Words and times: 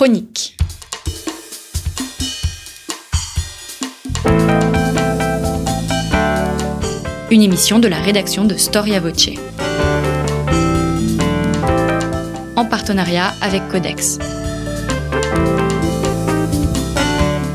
chronique. 0.00 0.56
Une 7.30 7.42
émission 7.42 7.78
de 7.78 7.86
la 7.86 7.98
rédaction 8.00 8.46
de 8.46 8.54
Storia 8.54 8.98
Voce. 9.00 9.28
En 12.56 12.64
partenariat 12.64 13.34
avec 13.42 13.68
Codex. 13.68 14.18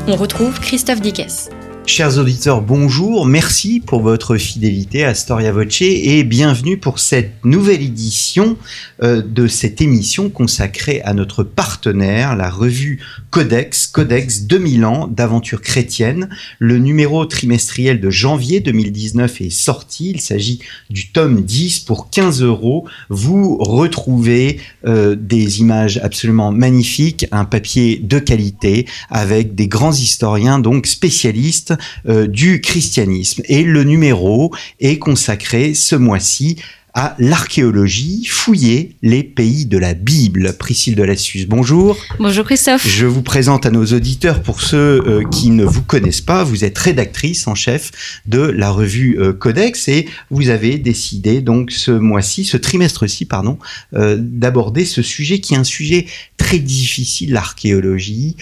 On 0.06 0.14
retrouve 0.14 0.60
Christophe 0.60 1.00
Dickès. 1.00 1.50
Chers 1.88 2.18
auditeurs, 2.18 2.62
bonjour, 2.62 3.26
merci 3.26 3.78
pour 3.78 4.00
votre 4.00 4.36
fidélité 4.38 5.04
à 5.04 5.14
Storia 5.14 5.52
Voce 5.52 5.82
et 5.82 6.24
bienvenue 6.24 6.78
pour 6.78 6.98
cette 6.98 7.44
nouvelle 7.44 7.80
édition 7.80 8.56
euh, 9.04 9.22
de 9.22 9.46
cette 9.46 9.80
émission 9.80 10.28
consacrée 10.28 11.00
à 11.02 11.14
notre 11.14 11.44
partenaire, 11.44 12.34
la 12.34 12.50
revue 12.50 13.00
Codex, 13.30 13.86
Codex 13.86 14.42
2000 14.42 14.84
ans 14.84 15.06
d'aventure 15.06 15.62
chrétienne. 15.62 16.28
Le 16.58 16.78
numéro 16.78 17.24
trimestriel 17.24 18.00
de 18.00 18.10
janvier 18.10 18.58
2019 18.58 19.42
est 19.42 19.50
sorti, 19.50 20.10
il 20.10 20.20
s'agit 20.20 20.58
du 20.90 21.12
tome 21.12 21.42
10 21.42 21.80
pour 21.80 22.10
15 22.10 22.42
euros. 22.42 22.88
Vous 23.10 23.58
retrouvez 23.58 24.58
euh, 24.86 25.14
des 25.14 25.60
images 25.60 25.98
absolument 26.02 26.50
magnifiques, 26.50 27.26
un 27.30 27.44
papier 27.44 28.00
de 28.02 28.18
qualité 28.18 28.86
avec 29.08 29.54
des 29.54 29.68
grands 29.68 29.92
historiens 29.92 30.58
donc 30.58 30.88
spécialistes 30.88 31.75
du 32.04 32.60
christianisme. 32.60 33.42
Et 33.46 33.62
le 33.62 33.84
numéro 33.84 34.54
est 34.80 34.98
consacré 34.98 35.74
ce 35.74 35.96
mois-ci 35.96 36.56
à 36.96 37.14
l'archéologie, 37.18 38.24
fouiller 38.24 38.96
les 39.02 39.22
pays 39.22 39.66
de 39.66 39.76
la 39.76 39.92
Bible. 39.92 40.54
Priscille 40.58 40.94
de 40.94 41.02
Lassus, 41.02 41.44
bonjour. 41.46 41.94
Bonjour 42.18 42.46
Christophe. 42.46 42.88
Je 42.88 43.04
vous 43.04 43.20
présente 43.20 43.66
à 43.66 43.70
nos 43.70 43.84
auditeurs, 43.84 44.42
pour 44.42 44.62
ceux 44.62 45.02
euh, 45.06 45.22
qui 45.30 45.50
ne 45.50 45.66
vous 45.66 45.82
connaissent 45.82 46.22
pas, 46.22 46.42
vous 46.42 46.64
êtes 46.64 46.78
rédactrice 46.78 47.46
en 47.48 47.54
chef 47.54 48.20
de 48.24 48.40
la 48.40 48.70
revue 48.70 49.18
euh, 49.20 49.34
Codex 49.34 49.88
et 49.88 50.08
vous 50.30 50.48
avez 50.48 50.78
décidé 50.78 51.42
donc 51.42 51.70
ce 51.70 51.90
mois-ci, 51.90 52.46
ce 52.46 52.56
trimestre-ci, 52.56 53.26
pardon, 53.26 53.58
euh, 53.92 54.16
d'aborder 54.18 54.86
ce 54.86 55.02
sujet 55.02 55.40
qui 55.40 55.52
est 55.52 55.58
un 55.58 55.64
sujet 55.64 56.06
très 56.38 56.58
difficile, 56.58 57.32
l'archéologie, 57.32 58.36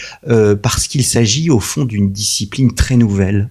parce 0.63 0.89
qu'il 0.89 1.05
s'agit 1.05 1.49
au 1.49 1.61
fond 1.61 1.85
d'une 1.85 2.13
discipline 2.13 2.75
très 2.75 2.97
nouvelle. 2.97 3.49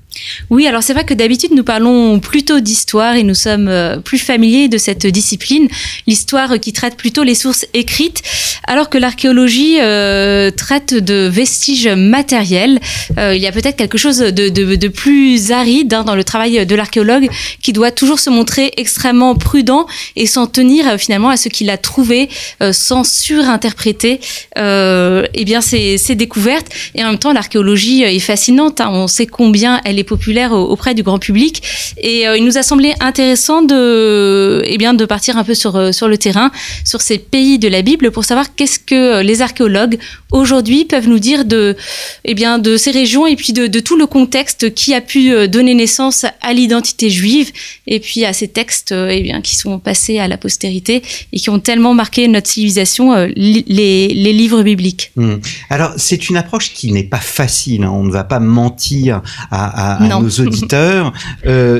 Oui, 0.50 0.68
alors 0.68 0.84
c'est 0.84 0.94
vrai 0.94 1.06
que 1.06 1.14
d'habitude 1.14 1.52
nous 1.56 1.64
parlons 1.64 2.20
plutôt 2.20 2.60
d'histoire 2.60 3.16
et 3.16 3.24
nous 3.24 3.34
sommes 3.34 3.72
plus 4.04 4.20
familiers 4.20 4.68
de 4.68 4.78
cette 4.78 4.93
discipline, 4.94 5.68
l'histoire 6.08 6.60
qui 6.60 6.74
traite 6.74 6.96
plutôt 6.96 7.24
les 7.24 7.36
sources 7.36 7.66
écrites, 7.74 8.22
alors 8.66 8.90
que 8.90 8.98
l'archéologie 8.98 9.78
euh, 9.82 10.52
traite 10.52 10.94
de 10.94 11.28
vestiges 11.28 11.88
matériels. 11.88 12.80
Euh, 13.18 13.36
il 13.36 13.42
y 13.42 13.48
a 13.48 13.52
peut-être 13.52 13.76
quelque 13.76 13.98
chose 13.98 14.20
de, 14.20 14.88
plus 14.88 15.52
aride 15.52 15.94
hein, 15.94 16.04
dans 16.04 16.16
le 16.16 16.24
travail 16.24 16.66
de 16.66 16.76
l'archéologue 16.76 17.30
qui 17.62 17.74
doit 17.74 17.92
toujours 17.92 18.20
se 18.20 18.30
montrer 18.30 18.72
extrêmement 18.78 19.36
prudent 19.36 19.86
et 20.16 20.26
s'en 20.26 20.48
tenir 20.48 20.88
euh, 20.88 20.98
finalement 20.98 21.30
à 21.30 21.38
ce 21.38 21.50
qu'il 21.50 21.70
a 21.70 21.78
trouvé 21.78 22.30
sans 22.72 23.04
surinterpréter 23.04 24.20
eh 24.56 25.46
bien 25.46 25.62
ces, 25.62 26.16
découvertes. 26.16 26.68
Et 26.96 27.04
en 27.04 27.10
même 27.10 27.20
temps, 27.20 27.34
l'archéologie 27.34 28.04
est 28.04 28.20
fascinante. 28.20 28.82
Hein. 28.82 28.90
On 28.92 29.08
sait 29.08 29.26
combien 29.26 29.82
elle 29.86 30.00
est 30.00 30.04
populaire 30.04 30.54
auprès 30.54 30.94
du 30.94 31.04
grand 31.04 31.20
public. 31.20 31.62
Et 31.98 32.24
il 32.24 32.44
nous 32.46 32.58
a 32.58 32.64
semblé 32.64 32.94
intéressant 33.00 33.62
de, 33.62 34.62
eh 34.66 34.78
de 34.92 35.06
partir 35.06 35.38
un 35.38 35.46
peu 35.46 35.54
sur, 35.54 35.78
euh, 35.78 35.94
sur 35.94 36.10
le 36.10 36.18
terrain, 36.18 36.52
sur 36.84 37.00
ces 37.02 37.18
pays 37.18 37.60
de 37.60 37.70
la 37.70 37.82
Bible, 37.82 38.12
pour 38.12 38.26
savoir 38.26 38.54
qu'est-ce 38.56 38.80
que 38.80 38.96
euh, 38.96 39.24
les 39.24 39.42
archéologues 39.42 39.98
aujourd'hui 40.32 40.84
peuvent 40.84 41.08
nous 41.08 41.20
dire 41.20 41.46
de, 41.46 41.78
eh 42.26 42.34
bien, 42.34 42.60
de 42.60 42.76
ces 42.76 42.92
régions 42.92 43.26
et 43.26 43.38
puis 43.38 43.54
de, 43.54 43.80
tout 43.80 43.96
le 43.96 44.08
contexte 44.08 44.74
qui 44.74 44.94
a 44.94 45.00
pu 45.00 45.32
euh, 45.32 45.48
donner 45.48 45.74
naissance 45.76 46.26
à 46.42 46.54
l'identité 46.54 47.10
juive 47.10 47.52
et 47.88 48.00
puis 48.02 48.26
à 48.26 48.34
ces 48.34 48.50
textes 48.50 48.92
eh 48.92 49.22
bien, 49.22 49.42
qui 49.42 49.56
sont 49.56 49.80
passés 49.80 50.20
à 50.20 50.28
la 50.28 50.38
postérité 50.38 51.02
et 51.32 51.40
qui 51.40 51.50
ont 51.50 51.60
tellement 51.60 51.94
marqué 51.94 52.28
notre 52.28 52.48
civilisation, 52.50 53.14
les, 53.36 53.64
les, 53.68 54.34
livres 54.34 54.64
bibliques. 54.64 55.12
Hmm. 55.16 55.36
Alors, 55.70 55.94
c'est 55.98 56.30
une 56.30 56.38
approche 56.38 56.74
qui 56.74 56.92
n'est 56.92 57.04
pas 57.04 57.20
facile, 57.20 57.84
hein. 57.84 57.92
on 57.92 58.04
ne 58.04 58.12
va 58.12 58.24
pas 58.24 58.40
mentir 58.40 59.22
à, 59.52 60.04
à, 60.04 60.20
nos 60.20 60.30
auditeurs. 60.40 61.14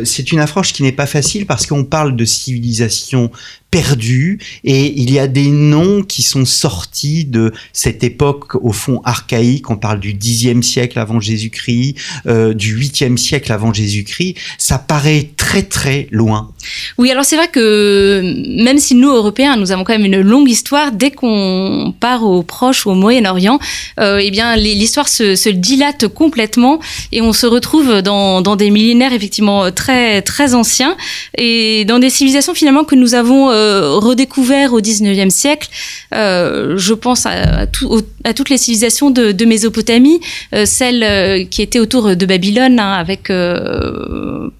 c'est 0.04 0.32
une 0.32 0.40
approche 0.40 0.72
qui 0.74 0.84
n'est 0.84 0.92
pas 0.92 1.08
facile 1.08 1.46
parce 1.46 1.66
qu'on 1.66 1.84
parle 1.84 2.16
de 2.16 2.26
civilisation 2.26 2.83
utilisation 2.84 3.32
perdu 3.74 4.38
et 4.64 4.94
il 5.02 5.12
y 5.12 5.18
a 5.18 5.26
des 5.26 5.48
noms 5.48 6.04
qui 6.04 6.22
sont 6.22 6.46
sortis 6.46 7.26
de 7.26 7.52
cette 7.72 8.04
époque 8.04 8.54
au 8.62 8.72
fond 8.72 9.02
archaïque. 9.04 9.72
On 9.72 9.78
parle 9.78 10.00
du 10.00 10.14
Xe 10.14 10.62
siècle 10.62 11.00
avant 11.00 11.20
Jésus-Christ, 11.20 11.96
euh, 12.28 12.54
du 12.54 12.78
8e 12.78 13.18
siècle 13.18 13.52
avant 13.52 13.74
Jésus-Christ. 13.74 14.36
Ça 14.60 14.78
paraît 14.78 15.32
très 15.38 15.64
très 15.64 16.08
loin. 16.12 16.52
Oui, 17.00 17.10
alors 17.10 17.26
c'est 17.26 17.36
vrai 17.36 17.48
que 17.48 18.22
même 18.64 18.78
si 18.78 18.94
nous 18.94 19.10
Européens, 19.10 19.56
nous 19.56 19.72
avons 19.72 19.84
quand 19.84 19.94
même 19.94 20.06
une 20.06 20.22
longue 20.22 20.50
histoire, 20.50 20.92
dès 20.92 21.10
qu'on 21.10 21.96
part 22.00 22.24
au 22.24 22.44
Proche 22.44 22.86
ou 22.86 22.92
au 22.92 22.96
Moyen-Orient, 22.96 23.58
euh, 24.00 24.22
eh 24.22 24.30
bien 24.30 24.56
l'histoire 24.56 25.10
se, 25.10 25.50
dilate 25.50 26.08
complètement 26.08 26.80
et 27.12 27.22
on 27.22 27.34
se 27.34 27.48
retrouve 27.48 28.04
dans, 28.04 28.56
des 28.56 28.70
millénaires 28.70 29.14
effectivement 29.14 29.72
très 29.72 30.22
très 30.22 30.54
anciens 30.54 30.96
et 31.38 31.86
dans 31.86 31.98
des 31.98 32.12
civilisations 32.12 32.54
finalement 32.54 32.84
que 32.84 32.96
nous 32.96 33.16
avons 33.16 33.50
euh, 33.50 33.63
euh, 33.64 33.98
redécouvert 33.98 34.74
au 34.74 34.82
19e 34.82 35.30
siècle. 35.30 35.70
Euh, 36.14 36.78
je 36.78 36.94
pense 36.94 37.26
à, 37.26 37.66
toutes 37.68 38.50
les 38.50 38.58
civilisations 38.58 39.10
de, 39.10 39.46
Mésopotamie, 39.46 40.20
euh, 40.54 40.66
celle 40.66 41.48
qui 41.50 41.62
était 41.62 41.80
autour 41.80 42.16
de 42.16 42.26
Babylone, 42.26 42.80
hein, 42.80 42.94
avec 42.94 43.32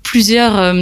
plusieurs 0.04 0.74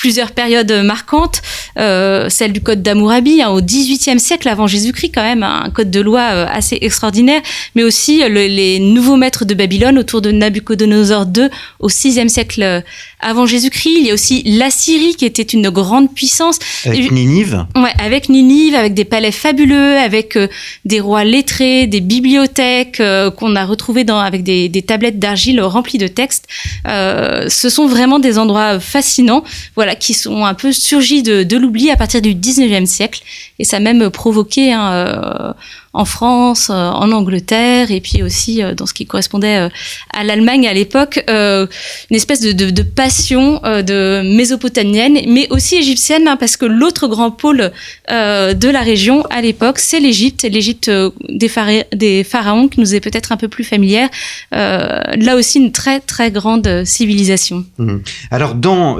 plusieurs 0.00 0.32
périodes 0.32 0.72
marquantes, 0.82 1.42
euh, 1.78 2.30
celle 2.30 2.54
du 2.54 2.62
code 2.62 2.82
d'Amourabi 2.82 3.42
hein, 3.42 3.50
au 3.50 3.60
XVIIIe 3.60 4.18
siècle 4.18 4.48
avant 4.48 4.66
Jésus-Christ 4.66 5.12
quand 5.14 5.22
même, 5.22 5.42
un 5.42 5.68
code 5.68 5.90
de 5.90 6.00
loi 6.00 6.20
euh, 6.20 6.46
assez 6.50 6.78
extraordinaire, 6.80 7.42
mais 7.74 7.82
aussi 7.82 8.22
les 8.26 8.78
nouveaux 8.78 9.16
maîtres 9.16 9.44
de 9.44 9.52
Babylone 9.52 9.98
autour 9.98 10.22
de 10.22 10.30
Nabucodonosor 10.30 11.26
II 11.36 11.48
au 11.80 11.88
VIe 11.88 12.30
siècle 12.30 12.62
euh, 12.62 12.80
avant 13.20 13.44
Jésus-Christ. 13.44 13.96
Il 13.98 14.06
y 14.06 14.10
a 14.10 14.14
aussi 14.14 14.42
l'Assyrie 14.46 15.16
qui 15.16 15.26
était 15.26 15.42
une 15.42 15.68
grande 15.68 16.14
puissance. 16.14 16.58
Avec 16.86 17.12
Ninive 17.12 17.66
Ouais, 17.76 17.92
avec 18.02 18.30
Ninive, 18.30 18.74
avec 18.74 18.94
des 18.94 19.04
palais 19.04 19.32
fabuleux, 19.32 19.98
avec 19.98 20.38
des 20.86 21.00
rois 21.00 21.24
lettrés, 21.24 21.86
des 21.86 22.00
bibliothèques 22.00 23.02
qu'on 23.36 23.54
a 23.54 23.66
retrouvées 23.66 24.04
dans, 24.04 24.18
avec 24.18 24.42
des, 24.44 24.70
des 24.70 24.80
tablettes 24.80 25.18
d'argile 25.18 25.60
remplies 25.60 25.98
de 25.98 26.06
textes. 26.06 26.46
ce 26.86 27.68
sont 27.68 27.86
vraiment 27.86 28.18
des 28.18 28.38
endroits 28.38 28.80
fascinants. 28.80 29.44
Voilà, 29.76 29.89
qui 29.94 30.14
sont 30.14 30.44
un 30.44 30.54
peu 30.54 30.72
surgis 30.72 31.22
de, 31.22 31.56
l'oubli 31.56 31.90
à 31.90 31.96
partir 31.96 32.22
du 32.22 32.34
19e 32.34 32.86
siècle. 32.86 33.22
Et 33.58 33.64
ça 33.64 33.78
a 33.78 33.80
même 33.80 34.10
provoqué 34.10 34.72
hein, 34.72 34.92
euh, 34.92 35.52
en 35.92 36.04
France, 36.04 36.70
euh, 36.70 36.74
en 36.74 37.10
Angleterre, 37.10 37.90
et 37.90 38.00
puis 38.00 38.22
aussi 38.22 38.62
euh, 38.62 38.74
dans 38.74 38.86
ce 38.86 38.94
qui 38.94 39.06
correspondait 39.06 39.56
euh, 39.56 39.68
à 40.12 40.22
l'Allemagne 40.22 40.68
à 40.68 40.72
l'époque, 40.72 41.22
une 41.28 42.16
espèce 42.16 42.40
de, 42.40 42.82
passion 42.82 43.60
de 43.62 44.22
mésopotamienne, 44.36 45.18
mais 45.26 45.48
aussi 45.50 45.76
égyptienne, 45.76 46.28
hein, 46.28 46.36
parce 46.36 46.56
que 46.56 46.66
l'autre 46.66 47.08
grand 47.08 47.30
pôle 47.30 47.70
de 48.08 48.68
la 48.68 48.80
région 48.80 49.24
à 49.30 49.40
l'époque, 49.40 49.78
c'est 49.78 50.00
l'Égypte, 50.00 50.46
l'Égypte 50.50 50.90
des, 51.28 52.24
pharaons 52.24 52.68
qui 52.68 52.80
nous 52.80 52.94
est 52.94 53.00
peut-être 53.00 53.32
un 53.32 53.36
peu 53.36 53.48
plus 53.48 53.64
familière. 53.64 54.08
là 54.50 55.36
aussi, 55.36 55.58
une 55.58 55.72
très 55.72 56.00
très 56.00 56.30
grande 56.30 56.84
civilisation. 56.84 57.64
Mmh. 57.78 57.96
Alors 58.30 58.54
dans 58.54 58.98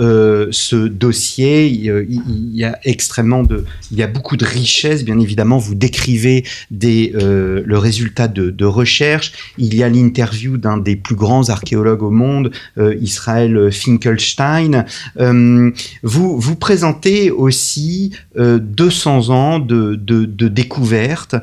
ce 0.50 0.88
dossier, 0.88 1.66
il, 1.66 2.52
y 2.54 2.64
a 2.64 2.78
extrêmement 2.84 3.42
de, 3.42 3.64
il 3.90 3.98
y 3.98 4.02
a 4.02 4.06
beaucoup 4.06 4.36
de 4.36 4.44
richesses, 4.44 5.04
bien 5.04 5.18
évidemment. 5.18 5.58
Vous 5.58 5.74
décrivez 5.74 6.44
euh, 6.86 7.62
le 7.64 7.78
résultat 7.78 8.28
de, 8.28 8.64
recherche. 8.64 9.32
Il 9.58 9.74
y 9.74 9.82
a 9.82 9.88
l'interview 9.88 10.56
d'un 10.56 10.78
des 10.78 10.96
plus 10.96 11.16
grands 11.16 11.48
archéologues 11.48 12.02
au 12.02 12.10
monde, 12.10 12.50
euh, 12.78 12.94
Israël 13.00 13.70
Finkelstein. 13.72 14.84
Euh, 15.18 15.70
vous, 16.02 16.38
vous 16.38 16.56
présentez 16.56 17.30
aussi 17.30 18.12
200 18.36 19.30
ans 19.30 19.58
de, 19.58 19.94
de, 19.94 20.48
découvertes. 20.48 21.36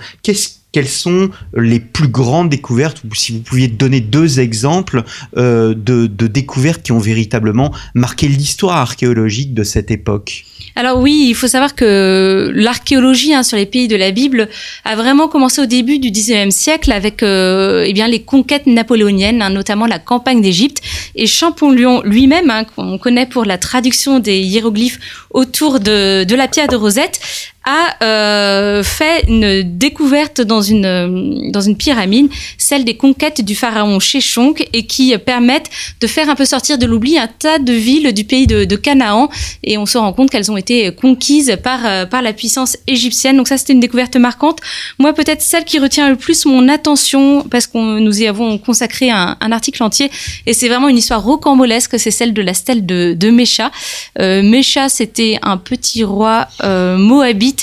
Quelles 0.71 0.87
sont 0.87 1.29
les 1.55 1.79
plus 1.79 2.07
grandes 2.07 2.49
découvertes, 2.49 3.01
ou 3.09 3.15
si 3.15 3.31
vous 3.31 3.39
pouviez 3.39 3.67
donner 3.67 4.01
deux 4.01 4.39
exemples 4.39 5.03
de, 5.35 5.73
de, 5.73 6.27
découvertes 6.27 6.83
qui 6.83 6.91
ont 6.91 6.99
véritablement 6.99 7.73
marqué 7.95 8.27
l'histoire 8.27 8.77
archéologique 8.77 9.53
de 9.53 9.63
cette 9.63 9.91
époque 9.91 10.45
alors 10.77 10.99
oui, 10.99 11.25
il 11.29 11.33
faut 11.33 11.47
savoir 11.47 11.73
que 11.73 12.51
l'archéologie 12.53 13.33
hein, 13.33 13.41
sur 13.41 13.57
les 13.57 13.65
pays 13.65 13.87
de 13.87 13.95
la 13.95 14.11
Bible 14.11 14.47
a 14.85 14.95
vraiment 14.95 15.27
commencé 15.27 15.59
au 15.59 15.65
début 15.65 15.97
du 15.97 16.11
XIXe 16.11 16.55
siècle 16.55 16.91
avec 16.91 17.23
euh, 17.23 17.83
eh 17.87 17.93
bien 17.93 18.07
les 18.07 18.21
conquêtes 18.21 18.67
napoléoniennes, 18.67 19.41
hein, 19.41 19.49
notamment 19.49 19.87
la 19.87 19.97
campagne 19.97 20.39
d'Égypte. 20.39 20.83
Et 21.15 21.25
Champollion 21.25 22.03
lui-même, 22.03 22.51
hein, 22.51 22.63
qu'on 22.63 22.99
connaît 22.99 23.25
pour 23.25 23.43
la 23.43 23.57
traduction 23.57 24.19
des 24.19 24.37
hiéroglyphes 24.37 24.99
autour 25.31 25.79
de 25.79 26.35
la 26.35 26.47
pierre 26.47 26.67
de 26.67 26.75
Rosette, 26.75 27.19
a 27.67 28.01
euh, 28.01 28.81
fait 28.81 29.25
une 29.27 29.77
découverte 29.77 30.39
dans 30.41 30.61
une, 30.61 31.51
dans 31.51 31.61
une 31.61 31.75
pyramide, 31.75 32.29
celle 32.57 32.85
des 32.85 32.95
conquêtes 32.95 33.41
du 33.41 33.55
pharaon 33.55 33.99
Sheshonk, 33.99 34.67
et 34.71 34.87
qui 34.87 35.15
permettent 35.17 35.69
de 35.99 36.07
faire 36.07 36.29
un 36.29 36.35
peu 36.35 36.45
sortir 36.45 36.77
de 36.77 36.85
l'oubli 36.85 37.17
un 37.17 37.27
tas 37.27 37.59
de 37.59 37.73
villes 37.73 38.13
du 38.13 38.23
pays 38.23 38.47
de, 38.47 38.63
de 38.63 38.75
Canaan. 38.77 39.29
Et 39.63 39.77
on 39.77 39.85
se 39.85 39.97
rend 39.97 40.13
compte 40.13 40.29
qu'elles 40.29 40.49
ont 40.49 40.57
été 40.57 40.91
conquises 40.93 41.57
par, 41.61 41.81
euh, 41.85 42.05
par 42.05 42.21
la 42.21 42.31
puissance 42.31 42.77
égyptienne. 42.87 43.35
Donc 43.35 43.49
ça, 43.49 43.57
c'était 43.57 43.73
une 43.73 43.81
découverte 43.81 44.15
marquante. 44.15 44.59
Moi, 44.97 45.11
peut-être 45.13 45.41
celle 45.41 45.65
qui 45.65 45.77
retient 45.77 46.09
le 46.09 46.15
plus 46.15 46.45
mon 46.45 46.69
attention, 46.69 47.45
parce 47.51 47.67
qu'on 47.67 47.99
nous 47.99 48.21
y 48.21 48.27
avons 48.27 48.57
consacré 48.57 49.09
un, 49.09 49.35
un 49.41 49.51
article 49.51 49.83
entier, 49.83 50.09
et 50.45 50.53
c'est 50.53 50.69
vraiment 50.69 50.87
une 50.87 50.97
histoire 50.97 51.21
rocambolesque, 51.21 51.99
c'est 51.99 52.11
celle 52.11 52.33
de 52.33 52.41
la 52.41 52.53
stèle 52.53 52.85
de, 52.85 53.13
de 53.13 53.29
Mécha. 53.29 53.71
Euh, 54.19 54.41
Mécha, 54.41 54.87
c'était 54.87 55.37
un 55.41 55.57
petit 55.57 56.05
roi 56.05 56.47
euh, 56.63 56.97
moabite, 56.97 57.56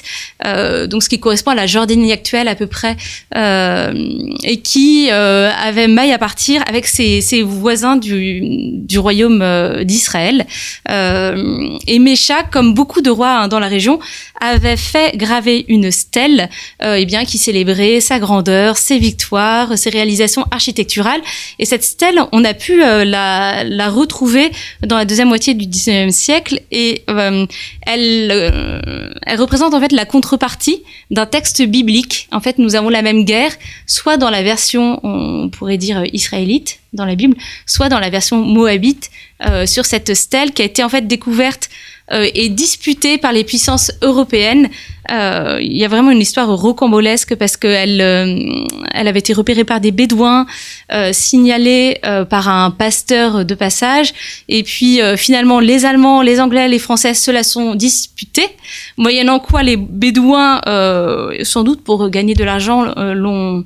euh, 0.44 0.86
donc 0.86 1.02
ce 1.02 1.08
qui 1.08 1.18
correspond 1.18 1.52
à 1.52 1.54
la 1.54 1.66
Jordanie 1.66 2.12
actuelle 2.12 2.48
à 2.48 2.54
peu 2.54 2.66
près, 2.66 2.96
euh, 3.36 3.92
et 4.42 4.60
qui 4.60 5.08
euh, 5.10 5.50
avait 5.62 5.88
maille 5.88 6.12
à 6.12 6.18
partir 6.18 6.62
avec 6.68 6.86
ses, 6.86 7.42
voisins 7.42 7.96
du, 7.96 8.98
royaume 8.98 9.84
d'Israël. 9.84 10.46
Et 10.88 11.98
Mécha, 11.98 12.42
comme 12.44 12.74
beaucoup 12.74 13.00
de 13.00 13.10
rois 13.10 13.40
hein, 13.40 13.48
dans 13.48 13.58
la 13.58 13.68
région, 13.68 13.98
avait 14.40 14.76
fait 14.76 15.16
graver 15.16 15.64
une 15.68 15.90
stèle 15.90 16.48
eh 16.82 17.04
bien, 17.06 17.24
qui 17.24 17.38
célébrait 17.38 18.00
sa 18.00 18.18
grandeur, 18.18 18.76
ses 18.76 18.98
victoires, 18.98 19.76
ses 19.76 19.90
réalisations 19.90 20.44
architecturales. 20.50 21.20
Et 21.58 21.64
cette 21.64 21.84
stèle, 21.84 22.20
on 22.32 22.44
a 22.44 22.54
pu 22.54 22.78
la, 22.78 23.88
retrouver 23.88 24.50
dans 24.82 24.96
la 24.96 25.04
deuxième 25.04 25.28
moitié 25.28 25.54
du 25.54 25.66
19e 25.66 26.10
siècle 26.10 26.60
et 26.70 27.02
elle 27.86 28.32
représente 29.36 29.73
en 29.74 29.80
fait 29.80 29.92
la 29.92 30.04
contrepartie 30.04 30.82
d'un 31.10 31.26
texte 31.26 31.62
biblique. 31.62 32.28
En 32.32 32.40
fait, 32.40 32.58
nous 32.58 32.74
avons 32.74 32.88
la 32.88 33.02
même 33.02 33.24
guerre, 33.24 33.52
soit 33.86 34.16
dans 34.16 34.30
la 34.30 34.42
version, 34.42 35.00
on 35.02 35.48
pourrait 35.48 35.78
dire, 35.78 36.04
israélite 36.12 36.80
dans 36.92 37.04
la 37.04 37.14
Bible, 37.14 37.36
soit 37.66 37.88
dans 37.88 38.00
la 38.00 38.10
version 38.10 38.38
moabite 38.38 39.10
euh, 39.44 39.66
sur 39.66 39.84
cette 39.84 40.14
stèle 40.14 40.52
qui 40.52 40.62
a 40.62 40.64
été 40.64 40.82
en 40.82 40.88
fait 40.88 41.06
découverte 41.06 41.68
euh, 42.12 42.28
et 42.34 42.50
disputée 42.50 43.16
par 43.16 43.32
les 43.32 43.44
puissances 43.44 43.90
européennes. 44.02 44.68
Euh, 45.10 45.58
il 45.62 45.74
y 45.74 45.86
a 45.86 45.88
vraiment 45.88 46.10
une 46.10 46.20
histoire 46.20 46.54
rocambolesque 46.54 47.34
parce 47.34 47.56
qu'elle 47.56 47.98
euh, 48.02 48.64
elle 48.92 49.08
avait 49.08 49.20
été 49.20 49.32
repérée 49.32 49.64
par 49.64 49.80
des 49.80 49.90
bédouins, 49.90 50.44
signalée 51.12 51.98
par 52.28 52.48
un 52.48 52.70
pasteur 52.70 53.46
de 53.46 53.54
passage, 53.54 54.12
et 54.48 54.62
puis 54.62 55.00
finalement 55.16 55.60
les 55.60 55.84
Allemands, 55.84 56.22
les 56.22 56.40
Anglais, 56.40 56.68
les 56.68 56.78
Français 56.78 57.14
se 57.14 57.30
la 57.30 57.42
sont 57.42 57.74
disputées, 57.74 58.48
moyennant 58.96 59.40
quoi 59.40 59.62
les 59.62 59.76
bédouins, 59.76 60.60
sans 61.42 61.64
doute 61.64 61.82
pour 61.82 62.08
gagner 62.10 62.34
de 62.34 62.44
l'argent, 62.44 62.94
l'ont 62.96 63.64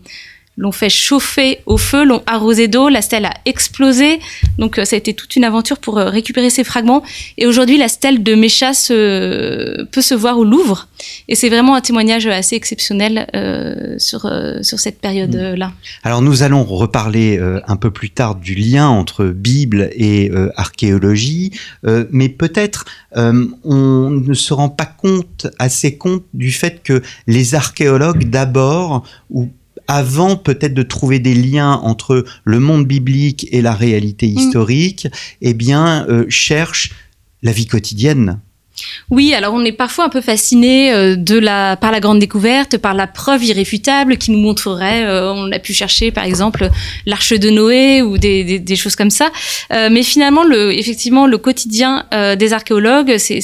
l'ont 0.59 0.73
fait 0.73 0.91
chauffer 0.91 1.61
au 1.67 1.79
feu, 1.79 2.05
l'ont 2.05 2.23
arrosé 2.27 2.67
d'eau, 2.67 2.89
la 2.89 3.01
stèle 3.01 3.25
a 3.25 3.35
explosé. 3.47 4.19
Donc 4.59 4.79
euh, 4.79 4.85
ça 4.85 4.97
a 4.97 4.99
été 4.99 5.15
toute 5.15 5.37
une 5.37 5.45
aventure 5.45 5.79
pour 5.79 5.99
euh, 5.99 6.11
récupérer 6.11 6.51
ces 6.51 6.65
fragments. 6.65 7.03
Et 7.39 7.47
aujourd'hui, 7.47 7.79
la 7.79 7.87
stèle 7.87 8.25
de 8.25 8.35
Mécha 8.35 8.75
se, 8.75 9.85
peut 9.85 10.03
se 10.03 10.15
voir 10.15 10.37
au 10.37 10.45
Louvre. 10.45 10.89
Et 11.29 11.37
c'est 11.37 11.49
vraiment 11.49 11.77
un 11.77 11.81
témoignage 11.81 12.27
assez 12.27 12.57
exceptionnel 12.57 13.29
euh, 13.37 13.95
sur, 13.99 14.31
sur 14.63 14.81
cette 14.81 15.01
période-là. 15.01 15.73
Alors 16.03 16.23
nous 16.23 16.43
allons 16.43 16.65
reparler 16.65 17.39
un 17.67 17.77
peu 17.77 17.93
plus 17.93 18.11
tard 18.11 18.35
du 18.35 18.57
lien 18.57 18.89
entre 18.89 19.27
Bible 19.27 19.91
et 19.93 20.33
archéologie, 20.57 21.53
mais 22.11 22.29
peut-être 22.29 22.85
on 23.15 24.11
ne 24.11 24.35
se 24.35 24.53
rend 24.53 24.71
pas 24.71 24.87
compte, 24.87 25.47
assez 25.59 25.97
compte 25.97 26.25
du 26.35 26.51
fait 26.51 26.83
que 26.83 27.01
les 27.29 27.55
archéologues 27.55 28.25
d'abord, 28.25 29.05
ou 29.31 29.51
avant 29.89 30.37
peut-être 30.37 30.75
de 30.75 30.83
trouver 30.83 31.19
des 31.19 31.35
liens 31.35 31.73
entre 31.73 32.25
le 32.45 32.61
monde 32.61 32.87
biblique 32.87 33.49
et 33.51 33.63
la 33.63 33.75
réalité 33.75 34.27
historique, 34.27 35.09
eh 35.41 35.55
bien 35.55 36.07
euh, 36.09 36.27
cherchent 36.29 36.93
la 37.43 37.53
vie 37.53 37.67
quotidienne. 37.67 38.41
Oui, 39.11 39.33
alors 39.33 39.55
on 39.55 39.65
est 39.65 39.73
parfois 39.73 40.05
un 40.05 40.09
peu 40.11 40.21
fasciné 40.21 40.93
euh, 40.93 41.17
de 41.17 41.39
la 41.39 41.77
par 41.77 41.93
la 41.93 42.01
grande 42.01 42.19
découverte, 42.19 42.77
par 42.77 42.93
la 42.93 43.07
preuve 43.07 43.43
irréfutable 43.43 44.19
qui 44.19 44.31
nous 44.31 44.39
montrerait. 44.39 45.07
euh, 45.07 45.33
on 45.33 45.51
a 45.51 45.59
pu 45.59 45.73
chercher 45.73 46.11
par 46.11 46.25
exemple 46.25 46.69
l'arche 47.07 47.33
de 47.33 47.49
Noé 47.49 48.03
ou 48.03 48.19
des, 48.19 48.59
des, 48.59 48.77
choses 48.77 48.97
comme 48.97 49.09
ça. 49.09 49.31
Euh, 49.73 49.89
mais 49.91 50.03
finalement, 50.03 50.45
le, 50.45 50.73
effectivement, 50.79 51.27
le 51.27 51.39
quotidien 51.39 52.05
des 52.39 52.53
archéologues, 52.53 53.17
c'est 53.19 53.41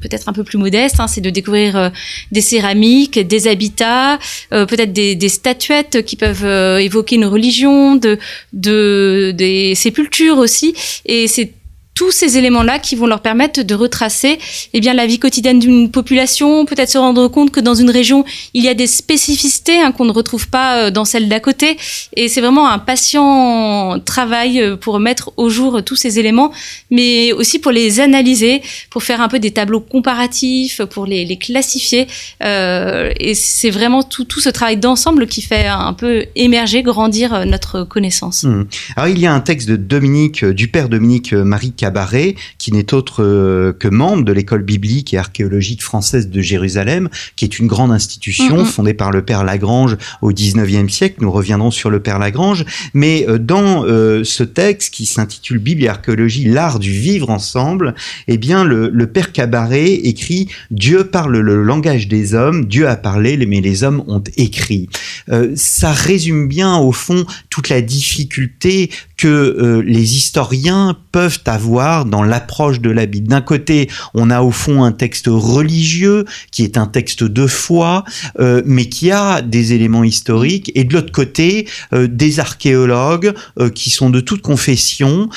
peut-être 0.00 0.28
un 0.28 0.32
peu 0.32 0.44
plus 0.44 0.58
modeste. 0.58 1.00
hein, 1.00 1.08
c'est 1.08 1.20
de 1.20 1.30
découvrir 1.30 1.90
des 2.30 2.40
céramiques, 2.40 3.18
des 3.18 3.48
habitats, 3.48 4.18
peut-être 4.50 4.92
des, 4.92 5.14
des 5.14 5.28
statuettes 5.28 6.04
qui 6.04 6.16
peuvent 6.16 6.44
évoquer 6.80 7.16
une 7.16 7.26
religion, 7.26 7.96
de, 7.96 8.18
de 8.52 9.32
des 9.36 9.74
sépultures 9.74 10.38
aussi. 10.38 10.74
Et 11.06 11.26
c'est 11.28 11.52
tous 11.94 12.10
ces 12.10 12.38
éléments-là 12.38 12.78
qui 12.78 12.96
vont 12.96 13.06
leur 13.06 13.20
permettre 13.20 13.62
de 13.62 13.74
retracer 13.74 14.38
eh 14.72 14.80
bien, 14.80 14.94
la 14.94 15.06
vie 15.06 15.18
quotidienne 15.18 15.58
d'une 15.58 15.90
population, 15.90 16.64
peut-être 16.64 16.88
se 16.88 16.98
rendre 16.98 17.28
compte 17.28 17.50
que 17.50 17.60
dans 17.60 17.74
une 17.74 17.90
région, 17.90 18.24
il 18.54 18.64
y 18.64 18.68
a 18.68 18.74
des 18.74 18.86
spécificités 18.86 19.80
hein, 19.80 19.92
qu'on 19.92 20.06
ne 20.06 20.12
retrouve 20.12 20.48
pas 20.48 20.76
euh, 20.76 20.90
dans 20.90 21.04
celle 21.04 21.28
d'à 21.28 21.40
côté. 21.40 21.76
Et 22.16 22.28
c'est 22.28 22.40
vraiment 22.40 22.68
un 22.68 22.78
patient 22.78 24.00
travail 24.04 24.60
euh, 24.60 24.76
pour 24.76 24.98
mettre 24.98 25.32
au 25.36 25.50
jour 25.50 25.82
tous 25.84 25.96
ces 25.96 26.18
éléments, 26.18 26.52
mais 26.90 27.32
aussi 27.32 27.58
pour 27.58 27.72
les 27.72 28.00
analyser, 28.00 28.62
pour 28.88 29.02
faire 29.02 29.20
un 29.20 29.28
peu 29.28 29.38
des 29.38 29.50
tableaux 29.50 29.80
comparatifs, 29.80 30.82
pour 30.84 31.06
les, 31.06 31.36
classifier. 31.36 32.06
Euh, 32.42 33.12
et 33.18 33.34
c'est 33.34 33.70
vraiment 33.70 34.02
tout, 34.02 34.26
ce 34.40 34.48
travail 34.48 34.76
d'ensemble 34.76 35.26
qui 35.26 35.42
fait 35.42 35.66
un 35.66 35.92
peu 35.92 36.26
émerger, 36.34 36.82
grandir 36.82 37.34
euh, 37.34 37.44
notre 37.44 37.84
connaissance. 37.84 38.44
Hmm. 38.44 38.64
Alors 38.96 39.08
il 39.08 39.18
y 39.18 39.26
a 39.26 39.32
un 39.32 39.40
texte 39.40 39.68
de 39.68 39.76
Dominique, 39.76 40.44
euh, 40.44 40.54
du 40.54 40.68
père 40.68 40.88
Dominique 40.88 41.32
euh, 41.32 41.44
Marie 41.44 41.72
Cabaret, 41.80 42.34
qui 42.58 42.72
n'est 42.72 42.92
autre 42.92 43.22
euh, 43.24 43.72
que 43.72 43.88
membre 43.88 44.24
de 44.24 44.32
l'école 44.32 44.62
biblique 44.62 45.14
et 45.14 45.18
archéologique 45.18 45.82
française 45.82 46.28
de 46.28 46.40
Jérusalem, 46.42 47.08
qui 47.36 47.44
est 47.46 47.58
une 47.58 47.68
grande 47.74 47.90
institution 47.90 48.58
Mhm. 48.58 48.66
fondée 48.66 48.94
par 48.94 49.10
le 49.10 49.22
père 49.22 49.44
Lagrange 49.44 49.96
au 50.20 50.30
19e 50.32 50.88
siècle. 50.90 51.16
Nous 51.20 51.30
reviendrons 51.30 51.70
sur 51.70 51.88
le 51.90 52.00
père 52.00 52.18
Lagrange. 52.18 52.64
Mais 52.92 53.16
euh, 53.28 53.38
dans 53.38 53.84
euh, 53.86 54.24
ce 54.24 54.44
texte 54.44 54.92
qui 54.92 55.06
s'intitule 55.06 55.58
Bible 55.58 55.82
et 55.84 55.88
archéologie, 55.88 56.44
l'art 56.44 56.78
du 56.78 56.92
vivre 56.92 57.30
ensemble, 57.30 57.94
eh 58.28 58.36
bien 58.36 58.64
le, 58.64 58.90
le 58.92 59.06
père 59.06 59.32
Cabaret 59.32 59.90
écrit 60.12 60.48
Dieu 60.70 61.04
parle 61.04 61.38
le 61.38 61.62
langage 61.62 62.08
des 62.08 62.34
hommes, 62.34 62.66
Dieu 62.66 62.86
a 62.88 62.96
parlé, 62.96 63.30
mais 63.46 63.60
les 63.62 63.84
hommes 63.84 64.02
ont 64.06 64.24
écrit. 64.36 64.88
Euh, 65.30 65.52
ça 65.56 65.92
résume 65.92 66.46
bien 66.48 66.76
au 66.76 66.92
fond 66.92 67.24
toute 67.48 67.68
la 67.68 67.80
difficulté 67.80 68.90
que 69.16 69.28
euh, 69.28 69.82
les 69.96 70.16
historiens 70.16 70.96
peuvent 71.12 71.42
avoir 71.46 71.69
dans 71.70 72.22
l'approche 72.22 72.80
de 72.80 72.90
la 72.90 73.06
Bible. 73.06 73.28
D'un 73.28 73.40
côté, 73.40 73.88
on 74.14 74.30
a 74.30 74.42
au 74.42 74.50
fond 74.50 74.82
un 74.82 74.92
texte 74.92 75.26
religieux 75.28 76.24
qui 76.50 76.64
est 76.64 76.76
un 76.76 76.86
texte 76.86 77.22
de 77.22 77.46
foi, 77.46 78.04
euh, 78.40 78.62
mais 78.64 78.86
qui 78.86 79.10
a 79.10 79.40
des 79.40 79.72
éléments 79.72 80.04
historiques, 80.04 80.72
et 80.74 80.84
de 80.84 80.92
l'autre 80.94 81.12
côté, 81.12 81.68
euh, 81.92 82.08
des 82.08 82.40
archéologues 82.40 83.32
euh, 83.58 83.70
qui 83.70 83.90
sont 83.90 84.10
de 84.10 84.20
toute 84.20 84.42
confession, 84.42 85.28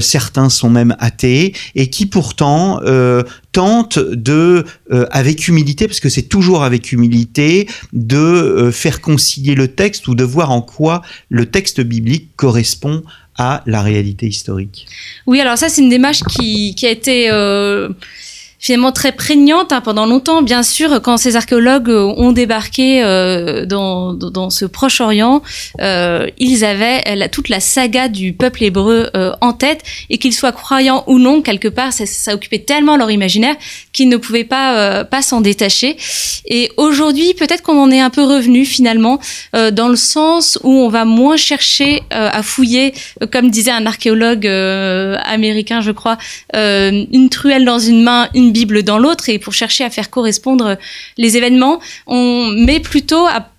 certains 0.00 0.48
sont 0.48 0.70
même 0.70 0.96
athées, 0.98 1.54
et 1.74 1.88
qui 1.88 2.06
pourtant 2.06 2.80
tentent 3.52 3.98
de, 3.98 4.64
avec 5.10 5.48
humilité, 5.48 5.86
parce 5.86 6.00
que 6.00 6.08
c'est 6.08 6.22
toujours 6.22 6.64
avec 6.64 6.92
humilité, 6.92 7.68
de 7.92 8.70
faire 8.72 9.00
concilier 9.00 9.54
le 9.54 9.68
texte 9.68 10.08
ou 10.08 10.14
de 10.14 10.24
voir 10.24 10.50
en 10.50 10.62
quoi 10.62 11.02
le 11.28 11.46
texte 11.46 11.80
biblique 11.80 12.30
correspond 12.36 13.02
à 13.38 13.62
la 13.66 13.82
réalité 13.82 14.26
historique. 14.26 14.86
Oui, 15.26 15.40
alors 15.40 15.58
ça, 15.58 15.68
c'est 15.68 15.82
une 15.82 15.88
démarche 15.88 16.22
qui, 16.24 16.74
qui 16.74 16.86
a 16.86 16.90
été 16.90 17.30
euh, 17.30 17.88
finalement 18.66 18.90
très 18.90 19.12
prégnante 19.12 19.70
hein, 19.70 19.80
pendant 19.80 20.06
longtemps. 20.06 20.42
Bien 20.42 20.64
sûr, 20.64 21.00
quand 21.00 21.18
ces 21.18 21.36
archéologues 21.36 21.88
euh, 21.88 22.12
ont 22.16 22.32
débarqué 22.32 23.00
euh, 23.00 23.64
dans, 23.64 24.12
dans, 24.12 24.50
ce 24.50 24.64
Proche-Orient, 24.64 25.40
euh, 25.80 26.26
ils 26.38 26.64
avaient 26.64 27.28
toute 27.28 27.48
la 27.48 27.60
saga 27.60 28.08
du 28.08 28.32
peuple 28.32 28.64
hébreu 28.64 29.08
en 29.40 29.52
tête, 29.52 29.82
et 30.10 30.18
qu'ils 30.18 30.34
soient 30.34 30.50
croyants 30.50 31.04
ou 31.06 31.18
non, 31.18 31.42
quelque 31.42 31.68
part, 31.68 31.92
ça, 31.92 32.34
occupait 32.34 32.58
tellement 32.58 32.96
leur 32.96 33.10
imaginaire 33.10 33.54
qu'ils 33.92 34.08
ne 34.08 34.16
pouvaient 34.16 34.44
pas, 34.44 35.04
pas 35.04 35.22
s'en 35.22 35.40
détacher. 35.40 35.96
Et 36.46 36.70
aujourd'hui, 36.76 37.34
peut-être 37.34 37.62
qu'on 37.62 37.80
en 37.80 37.90
est 37.90 38.00
un 38.00 38.10
peu 38.10 38.24
revenu 38.24 38.64
finalement, 38.64 39.20
dans 39.52 39.88
le 39.88 39.96
sens 39.96 40.58
où 40.64 40.72
on 40.72 40.88
va 40.88 41.04
moins 41.04 41.36
chercher 41.36 42.02
à 42.10 42.42
fouiller, 42.42 42.94
comme 43.32 43.50
disait 43.50 43.70
un 43.70 43.86
archéologue 43.86 44.46
américain, 44.46 45.80
je 45.80 45.92
crois, 45.92 46.18
une 46.54 47.28
truelle 47.30 47.64
dans 47.64 47.78
une 47.78 48.02
main, 48.02 48.28
une 48.34 48.52
Bible 48.56 48.82
dans 48.82 48.98
l'autre, 48.98 49.28
et 49.28 49.38
pour 49.38 49.52
chercher 49.52 49.84
à 49.84 49.90
faire 49.90 50.08
correspondre 50.08 50.78
les 51.18 51.36
événements, 51.36 51.78
on 52.06 52.50
met 52.68 52.80
plutôt 52.80 53.26
à 53.26 53.50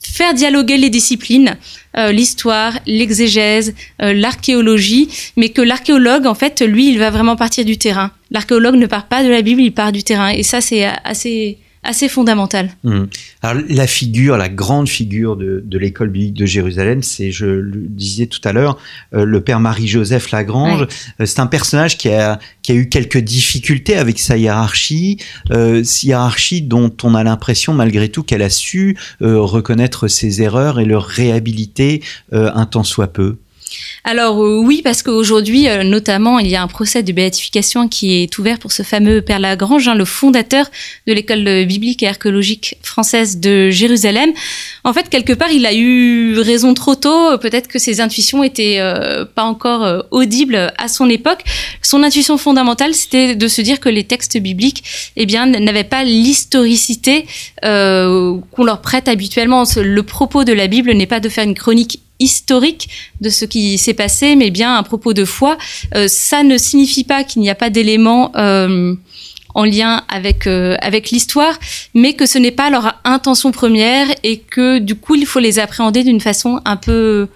faire 0.00 0.34
dialoguer 0.34 0.76
les 0.76 0.90
disciplines, 0.90 1.56
euh, 1.96 2.12
l'histoire, 2.12 2.72
l'exégèse, 2.86 3.74
euh, 4.02 4.12
l'archéologie, 4.12 5.08
mais 5.36 5.50
que 5.50 5.62
l'archéologue, 5.62 6.26
en 6.26 6.34
fait, 6.34 6.60
lui, 6.60 6.84
il 6.92 6.98
va 6.98 7.10
vraiment 7.10 7.36
partir 7.36 7.64
du 7.64 7.76
terrain. 7.76 8.10
L'archéologue 8.30 8.76
ne 8.76 8.86
part 8.86 9.06
pas 9.06 9.22
de 9.22 9.28
la 9.28 9.42
Bible, 9.42 9.62
il 9.62 9.72
part 9.72 9.92
du 9.92 10.02
terrain, 10.02 10.30
et 10.30 10.42
ça, 10.42 10.60
c'est 10.60 10.84
assez 11.04 11.58
assez 11.86 12.08
fondamentale. 12.08 12.70
Mmh. 12.84 13.04
Alors, 13.42 13.62
la 13.68 13.86
figure, 13.86 14.36
la 14.36 14.48
grande 14.48 14.88
figure 14.88 15.36
de, 15.36 15.62
de 15.64 15.78
l'école 15.78 16.10
biblique 16.10 16.34
de 16.34 16.46
Jérusalem, 16.46 17.02
c'est, 17.02 17.30
je 17.30 17.46
le 17.46 17.86
disais 17.88 18.26
tout 18.26 18.40
à 18.44 18.52
l'heure, 18.52 18.78
euh, 19.14 19.24
le 19.24 19.40
père 19.40 19.60
Marie-Joseph 19.60 20.30
Lagrange. 20.30 20.82
Ouais. 20.82 20.88
Euh, 21.20 21.26
c'est 21.26 21.40
un 21.40 21.46
personnage 21.46 21.96
qui 21.96 22.08
a, 22.08 22.38
qui 22.62 22.72
a 22.72 22.74
eu 22.74 22.88
quelques 22.88 23.18
difficultés 23.18 23.96
avec 23.96 24.18
sa 24.18 24.36
hiérarchie, 24.36 25.18
euh, 25.52 25.82
hiérarchie 26.02 26.62
dont 26.62 26.92
on 27.02 27.14
a 27.14 27.22
l'impression 27.22 27.72
malgré 27.72 28.08
tout 28.08 28.22
qu'elle 28.22 28.42
a 28.42 28.50
su 28.50 28.96
reconnaître 29.20 30.08
ses 30.08 30.42
erreurs 30.42 30.80
et 30.80 30.84
le 30.84 30.98
réhabiliter 30.98 32.02
un 32.32 32.66
tant 32.66 32.84
soit 32.84 33.12
peu. 33.12 33.36
Alors 34.04 34.42
euh, 34.42 34.60
oui, 34.62 34.80
parce 34.82 35.02
qu'aujourd'hui, 35.02 35.68
euh, 35.68 35.82
notamment, 35.82 36.38
il 36.38 36.48
y 36.48 36.56
a 36.56 36.62
un 36.62 36.68
procès 36.68 37.02
de 37.02 37.12
béatification 37.12 37.88
qui 37.88 38.22
est 38.22 38.38
ouvert 38.38 38.58
pour 38.58 38.72
ce 38.72 38.82
fameux 38.82 39.22
Père 39.22 39.40
Lagrange, 39.40 39.88
hein, 39.88 39.94
le 39.94 40.04
fondateur 40.04 40.66
de 41.06 41.12
l'école 41.12 41.64
biblique 41.66 42.02
et 42.02 42.08
archéologique 42.08 42.76
française 42.82 43.38
de 43.38 43.70
Jérusalem. 43.70 44.32
En 44.84 44.92
fait, 44.92 45.08
quelque 45.08 45.32
part, 45.32 45.50
il 45.50 45.66
a 45.66 45.74
eu 45.74 46.38
raison 46.38 46.74
trop 46.74 46.94
tôt. 46.94 47.36
Peut-être 47.38 47.68
que 47.68 47.78
ses 47.78 48.00
intuitions 48.00 48.42
étaient 48.44 48.76
euh, 48.78 49.24
pas 49.24 49.42
encore 49.42 49.84
euh, 49.84 50.00
audibles 50.10 50.72
à 50.78 50.88
son 50.88 51.08
époque. 51.08 51.42
Son 51.82 52.02
intuition 52.02 52.38
fondamentale, 52.38 52.94
c'était 52.94 53.34
de 53.34 53.48
se 53.48 53.60
dire 53.62 53.80
que 53.80 53.88
les 53.88 54.04
textes 54.04 54.38
bibliques, 54.38 54.84
eh 55.16 55.26
bien, 55.26 55.46
n'avaient 55.46 55.84
pas 55.84 56.04
l'historicité 56.04 57.26
euh, 57.64 58.36
qu'on 58.52 58.64
leur 58.64 58.80
prête 58.80 59.08
habituellement. 59.08 59.64
Le 59.76 60.02
propos 60.02 60.44
de 60.44 60.52
la 60.52 60.66
Bible 60.66 60.92
n'est 60.92 61.06
pas 61.06 61.20
de 61.20 61.28
faire 61.28 61.44
une 61.44 61.54
chronique 61.54 62.00
historique 62.18 62.88
de 63.20 63.28
ce 63.28 63.44
qui 63.44 63.78
s'est 63.78 63.94
passé, 63.94 64.36
mais 64.36 64.50
bien 64.50 64.76
un 64.76 64.82
propos 64.82 65.12
de 65.12 65.24
foi. 65.24 65.56
Euh, 65.94 66.08
ça 66.08 66.42
ne 66.42 66.58
signifie 66.58 67.04
pas 67.04 67.24
qu'il 67.24 67.42
n'y 67.42 67.50
a 67.50 67.54
pas 67.54 67.70
d'éléments 67.70 68.32
euh, 68.36 68.94
en 69.54 69.64
lien 69.64 70.04
avec 70.08 70.46
euh, 70.46 70.76
avec 70.80 71.10
l'histoire, 71.10 71.58
mais 71.94 72.14
que 72.14 72.26
ce 72.26 72.38
n'est 72.38 72.50
pas 72.50 72.70
leur 72.70 73.00
intention 73.04 73.52
première 73.52 74.06
et 74.22 74.38
que 74.38 74.78
du 74.78 74.94
coup 74.94 75.14
il 75.14 75.26
faut 75.26 75.40
les 75.40 75.58
appréhender 75.58 76.04
d'une 76.04 76.20
façon 76.20 76.60
un 76.64 76.76
peu 76.76 77.28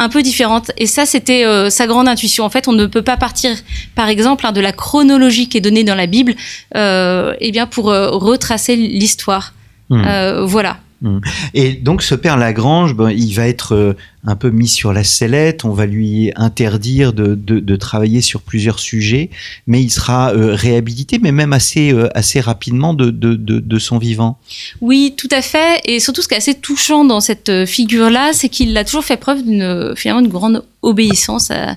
un 0.00 0.08
peu 0.08 0.22
différente. 0.22 0.72
Et 0.78 0.86
ça, 0.86 1.04
c'était 1.04 1.44
euh, 1.44 1.68
sa 1.68 1.86
grande 1.86 2.08
intuition. 2.08 2.44
En 2.44 2.50
fait, 2.50 2.68
on 2.68 2.72
ne 2.72 2.86
peut 2.86 3.02
pas 3.02 3.18
partir, 3.18 3.54
par 3.94 4.08
exemple, 4.08 4.46
hein, 4.46 4.52
de 4.52 4.60
la 4.60 4.72
chronologie 4.72 5.48
qui 5.48 5.58
est 5.58 5.60
donnée 5.60 5.84
dans 5.84 5.94
la 5.94 6.06
Bible, 6.06 6.34
euh, 6.74 7.34
eh 7.38 7.52
bien 7.52 7.66
pour 7.66 7.90
euh, 7.90 8.08
retracer 8.10 8.76
l'histoire. 8.76 9.52
Mmh. 9.90 10.02
Euh, 10.06 10.44
voilà. 10.46 10.78
Et 11.54 11.72
donc 11.72 12.02
ce 12.02 12.14
père 12.14 12.36
Lagrange, 12.36 12.94
ben, 12.94 13.10
il 13.10 13.32
va 13.32 13.48
être 13.48 13.74
euh, 13.74 13.96
un 14.26 14.36
peu 14.36 14.50
mis 14.50 14.68
sur 14.68 14.92
la 14.92 15.02
sellette, 15.02 15.64
on 15.64 15.72
va 15.72 15.86
lui 15.86 16.30
interdire 16.36 17.14
de, 17.14 17.34
de, 17.34 17.58
de 17.58 17.76
travailler 17.76 18.20
sur 18.20 18.42
plusieurs 18.42 18.78
sujets, 18.78 19.30
mais 19.66 19.82
il 19.82 19.90
sera 19.90 20.32
euh, 20.32 20.54
réhabilité, 20.54 21.18
mais 21.18 21.32
même 21.32 21.54
assez, 21.54 21.92
euh, 21.92 22.08
assez 22.14 22.40
rapidement 22.40 22.92
de, 22.92 23.10
de, 23.10 23.34
de, 23.34 23.60
de 23.60 23.78
son 23.78 23.96
vivant. 23.96 24.38
Oui, 24.82 25.14
tout 25.16 25.30
à 25.30 25.40
fait. 25.40 25.80
Et 25.84 26.00
surtout, 26.00 26.20
ce 26.20 26.28
qui 26.28 26.34
est 26.34 26.38
assez 26.38 26.54
touchant 26.54 27.04
dans 27.04 27.20
cette 27.20 27.64
figure-là, 27.64 28.32
c'est 28.34 28.50
qu'il 28.50 28.76
a 28.76 28.84
toujours 28.84 29.04
fait 29.04 29.16
preuve 29.16 29.42
d'une 29.42 29.94
finalement 29.96 30.20
une 30.20 30.30
grande 30.30 30.64
obéissance 30.82 31.50
à, 31.50 31.76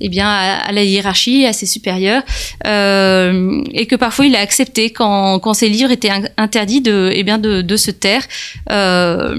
eh 0.00 0.08
bien, 0.08 0.28
à, 0.28 0.72
la 0.72 0.82
hiérarchie, 0.82 1.46
à 1.46 1.52
ses 1.52 1.66
supérieurs, 1.66 2.22
euh, 2.66 3.62
et 3.72 3.86
que 3.86 3.96
parfois 3.96 4.26
il 4.26 4.34
a 4.34 4.40
accepté 4.40 4.90
quand, 4.90 5.38
quand 5.38 5.54
ses 5.54 5.68
livres 5.68 5.90
étaient 5.90 6.10
in- 6.10 6.28
interdits 6.36 6.80
de, 6.80 7.10
eh 7.12 7.22
bien, 7.22 7.38
de, 7.38 7.62
de 7.62 7.76
se 7.76 7.90
taire. 7.90 8.24
Euh, 8.70 9.34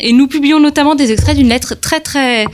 et 0.00 0.12
nous 0.12 0.26
publions 0.26 0.58
notamment 0.58 0.94
des 0.94 1.12
extraits 1.12 1.36
d'une 1.36 1.48
lettre 1.48 1.74
très 1.78 2.00
très 2.00 2.46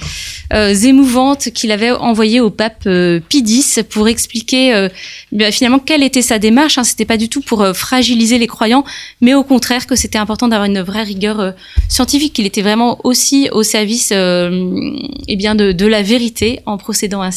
euh, 0.52 0.74
émouvante 0.74 1.50
qu'il 1.54 1.70
avait 1.70 1.92
envoyée 1.92 2.40
au 2.40 2.50
pape 2.50 2.88
Pie 3.28 3.44
X 3.46 3.80
pour 3.88 4.08
expliquer 4.08 4.88
bien, 5.30 5.50
finalement 5.50 5.78
quelle 5.78 6.02
était 6.02 6.22
sa 6.22 6.38
démarche. 6.38 6.78
Hein. 6.78 6.84
C'était 6.84 7.04
pas 7.04 7.16
du 7.16 7.28
tout 7.28 7.42
pour 7.42 7.64
fragiliser 7.74 8.38
les 8.38 8.48
croyants, 8.48 8.84
mais 9.20 9.34
au 9.34 9.44
contraire 9.44 9.86
que 9.86 9.94
c'était 9.94 10.18
important 10.18 10.48
d'avoir 10.48 10.68
une 10.68 10.80
vraie 10.80 11.04
rigueur 11.04 11.54
scientifique, 11.88 12.32
qu'il 12.32 12.46
était 12.46 12.62
vraiment 12.62 12.98
aussi 13.04 13.48
au 13.52 13.62
service 13.62 14.12
eh 14.12 15.36
bien 15.36 15.54
de, 15.54 15.72
de 15.72 15.86
la 15.86 16.02
vérité 16.02 16.60
en 16.66 16.76
procédant 16.76 17.22
ainsi. 17.22 17.35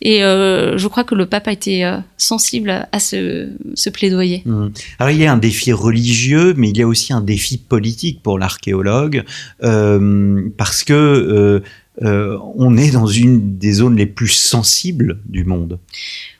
Et 0.00 0.22
euh, 0.22 0.76
je 0.78 0.88
crois 0.88 1.04
que 1.04 1.14
le 1.14 1.26
pape 1.26 1.48
a 1.48 1.52
été 1.52 1.84
euh, 1.84 1.98
sensible 2.16 2.88
à 2.90 2.98
ce, 2.98 3.50
plaidoyer. 3.90 4.42
Mmh. 4.44 4.68
Alors 4.98 5.10
il 5.10 5.18
y 5.18 5.26
a 5.26 5.32
un 5.32 5.38
défi 5.38 5.72
religieux, 5.72 6.54
mais 6.56 6.70
il 6.70 6.76
y 6.76 6.82
a 6.82 6.86
aussi 6.86 7.12
un 7.12 7.20
défi 7.20 7.58
politique 7.58 8.22
pour 8.22 8.38
l'archéologue, 8.38 9.24
euh, 9.62 10.48
parce 10.56 10.84
que 10.84 11.62
on 11.98 12.76
est 12.76 12.90
dans 12.90 13.06
une 13.06 13.56
des 13.56 13.72
zones 13.72 13.96
les 13.96 14.04
plus 14.04 14.28
sensibles 14.28 15.18
du 15.26 15.44
monde. 15.44 15.78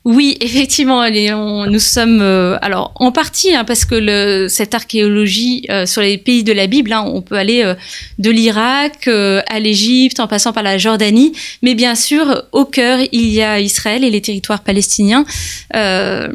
Oui, 0.07 0.37
effectivement, 0.41 1.03
nous 1.67 1.81
sommes 1.81 2.21
euh, 2.23 2.57
alors 2.63 2.93
en 2.95 3.11
partie 3.11 3.57
hein, 3.57 3.65
parce 3.65 3.85
que 3.85 3.97
le, 3.97 4.47
cette 4.49 4.73
archéologie 4.73 5.67
euh, 5.69 5.85
sur 5.85 6.01
les 6.01 6.17
pays 6.17 6.45
de 6.45 6.53
la 6.53 6.69
Bible, 6.69 6.93
hein, 6.93 7.03
on 7.13 7.23
peut 7.23 7.35
aller 7.35 7.65
euh, 7.65 7.75
de 8.21 8.31
l'Irak 8.31 9.09
euh, 9.09 9.43
à 9.49 9.59
l'Égypte, 9.59 10.21
en 10.21 10.29
passant 10.29 10.53
par 10.53 10.63
la 10.63 10.79
Jordanie, 10.79 11.33
mais 11.63 11.75
bien 11.75 11.97
sûr 11.97 12.45
au 12.53 12.65
cœur 12.65 13.01
il 13.11 13.27
y 13.31 13.43
a 13.43 13.59
Israël 13.59 14.05
et 14.05 14.11
les 14.11 14.21
territoires 14.21 14.61
palestiniens. 14.61 15.25
Euh, 15.75 16.29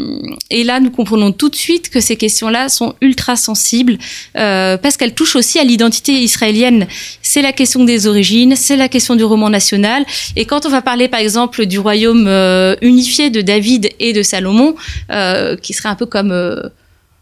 et 0.50 0.66
là, 0.66 0.82
nous 0.82 0.92
comprenons 0.92 1.32
tout 1.32 1.48
de 1.48 1.56
suite 1.56 1.90
que 1.90 2.02
ces 2.02 2.18
questions-là 2.18 2.68
sont 2.68 2.96
ultra 3.00 3.38
sensibles 3.38 3.98
euh, 4.36 4.76
parce 4.76 4.98
qu'elles 4.98 5.16
touchent 5.16 5.38
aussi 5.38 5.60
à 5.60 5.64
l'identité 5.64 6.12
israélienne. 6.12 6.88
C'est 7.22 7.42
la 7.42 7.54
question 7.54 7.86
des 7.86 8.06
origines, 8.06 8.58
c'est 8.58 8.76
la 8.76 8.90
question 8.90 9.16
du 9.16 9.24
roman 9.24 9.50
national. 9.50 10.04
Et 10.36 10.44
quand 10.44 10.66
on 10.66 10.70
va 10.70 10.82
parler, 10.82 11.08
par 11.08 11.22
exemple, 11.22 11.66
du 11.66 11.80
royaume 11.80 12.28
unifié 12.82 13.30
de 13.30 13.40
David 13.40 13.61
et 14.00 14.14
de 14.14 14.24
Salomon, 14.24 14.76
euh, 15.12 15.56
qui 15.56 15.74
serait 15.74 15.90
un 15.90 15.96
peu 15.96 16.06
comme, 16.06 16.32
euh, 16.32 16.62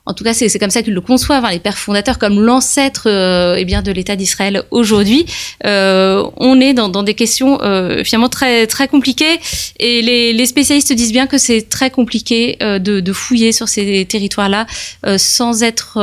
en 0.05 0.13
tout 0.13 0.23
cas, 0.23 0.33
c'est 0.33 0.57
comme 0.57 0.71
ça 0.71 0.81
qu'ils 0.81 0.93
le 0.93 1.01
conçoivent, 1.01 1.45
hein, 1.45 1.51
les 1.51 1.59
pères 1.59 1.77
fondateurs, 1.77 2.17
comme 2.17 2.39
l'ancêtre 2.39 3.03
euh, 3.05 3.55
eh 3.57 3.65
bien 3.65 3.83
de 3.83 3.91
l'État 3.91 4.15
d'Israël 4.15 4.63
aujourd'hui. 4.71 5.25
On 5.63 6.59
est 6.59 6.73
dans, 6.73 7.03
des 7.03 7.13
questions 7.13 7.59
finalement 8.03 8.29
très 8.29 8.65
très 8.65 8.87
compliquées, 8.87 9.39
et 9.79 10.01
les, 10.01 10.45
spécialistes 10.45 10.93
disent 10.93 11.11
bien 11.11 11.27
que 11.27 11.37
c'est 11.37 11.69
très 11.69 11.91
compliqué 11.91 12.57
de, 12.59 13.13
fouiller 13.13 13.51
sur 13.51 13.67
ces 13.67 14.05
territoires-là 14.05 14.65
sans 15.17 15.61
être 15.61 15.99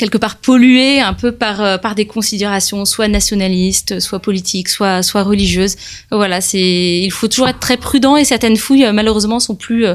quelque 0.00 0.16
part 0.16 0.36
pollué 0.36 0.98
un 1.00 1.12
peu 1.12 1.30
par 1.30 1.60
euh, 1.60 1.76
par 1.76 1.94
des 1.94 2.06
considérations 2.06 2.86
soit 2.86 3.06
nationalistes, 3.06 4.00
soit 4.00 4.18
politiques, 4.18 4.70
soit 4.70 5.02
soit 5.02 5.22
religieuses. 5.22 5.76
Voilà, 6.10 6.40
c'est 6.40 7.00
il 7.00 7.10
faut 7.12 7.28
toujours 7.28 7.48
être 7.48 7.60
très 7.60 7.76
prudent 7.76 8.16
et 8.16 8.24
certaines 8.24 8.56
fouilles 8.56 8.86
euh, 8.86 8.92
malheureusement 8.92 9.40
sont 9.40 9.54
plus 9.54 9.84
euh, 9.84 9.94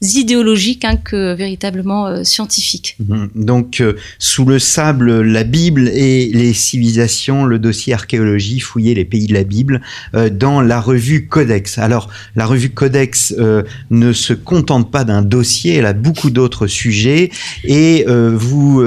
idéologiques 0.00 0.84
hein, 0.84 0.96
que 0.96 1.34
véritablement 1.34 2.06
euh, 2.06 2.24
scientifiques. 2.24 2.96
Mhm. 3.06 3.30
Donc, 3.34 3.80
euh, 3.80 3.94
sous 4.18 4.44
le 4.44 4.58
sable, 4.58 5.22
la 5.22 5.44
Bible 5.44 5.88
et 5.88 6.30
les 6.32 6.52
civilisations, 6.52 7.44
le 7.44 7.58
dossier 7.58 7.94
archéologie, 7.94 8.60
fouiller 8.60 8.94
les 8.94 9.04
pays 9.04 9.26
de 9.26 9.34
la 9.34 9.44
Bible 9.44 9.80
euh, 10.14 10.28
dans 10.28 10.60
la 10.60 10.80
revue 10.80 11.26
Codex. 11.26 11.78
Alors, 11.78 12.10
la 12.36 12.46
revue 12.46 12.70
Codex 12.70 13.34
euh, 13.38 13.62
ne 13.90 14.12
se 14.12 14.32
contente 14.32 14.90
pas 14.90 15.04
d'un 15.04 15.22
dossier, 15.22 15.74
elle 15.74 15.86
a 15.86 15.92
beaucoup 15.92 16.30
d'autres 16.30 16.66
sujets 16.66 17.30
et 17.64 18.04
vous 18.06 18.84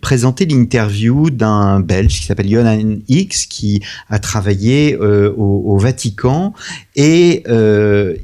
présentez 0.00 0.46
l'interview 0.46 1.30
d'un 1.30 1.80
Belge 1.80 2.20
qui 2.20 2.24
s'appelle 2.24 2.48
Johan 2.48 2.96
X 3.08 3.46
qui 3.46 3.82
a 4.08 4.18
travaillé 4.18 4.96
au, 4.96 5.62
au 5.66 5.78
Vatican 5.78 6.54
et 6.96 7.42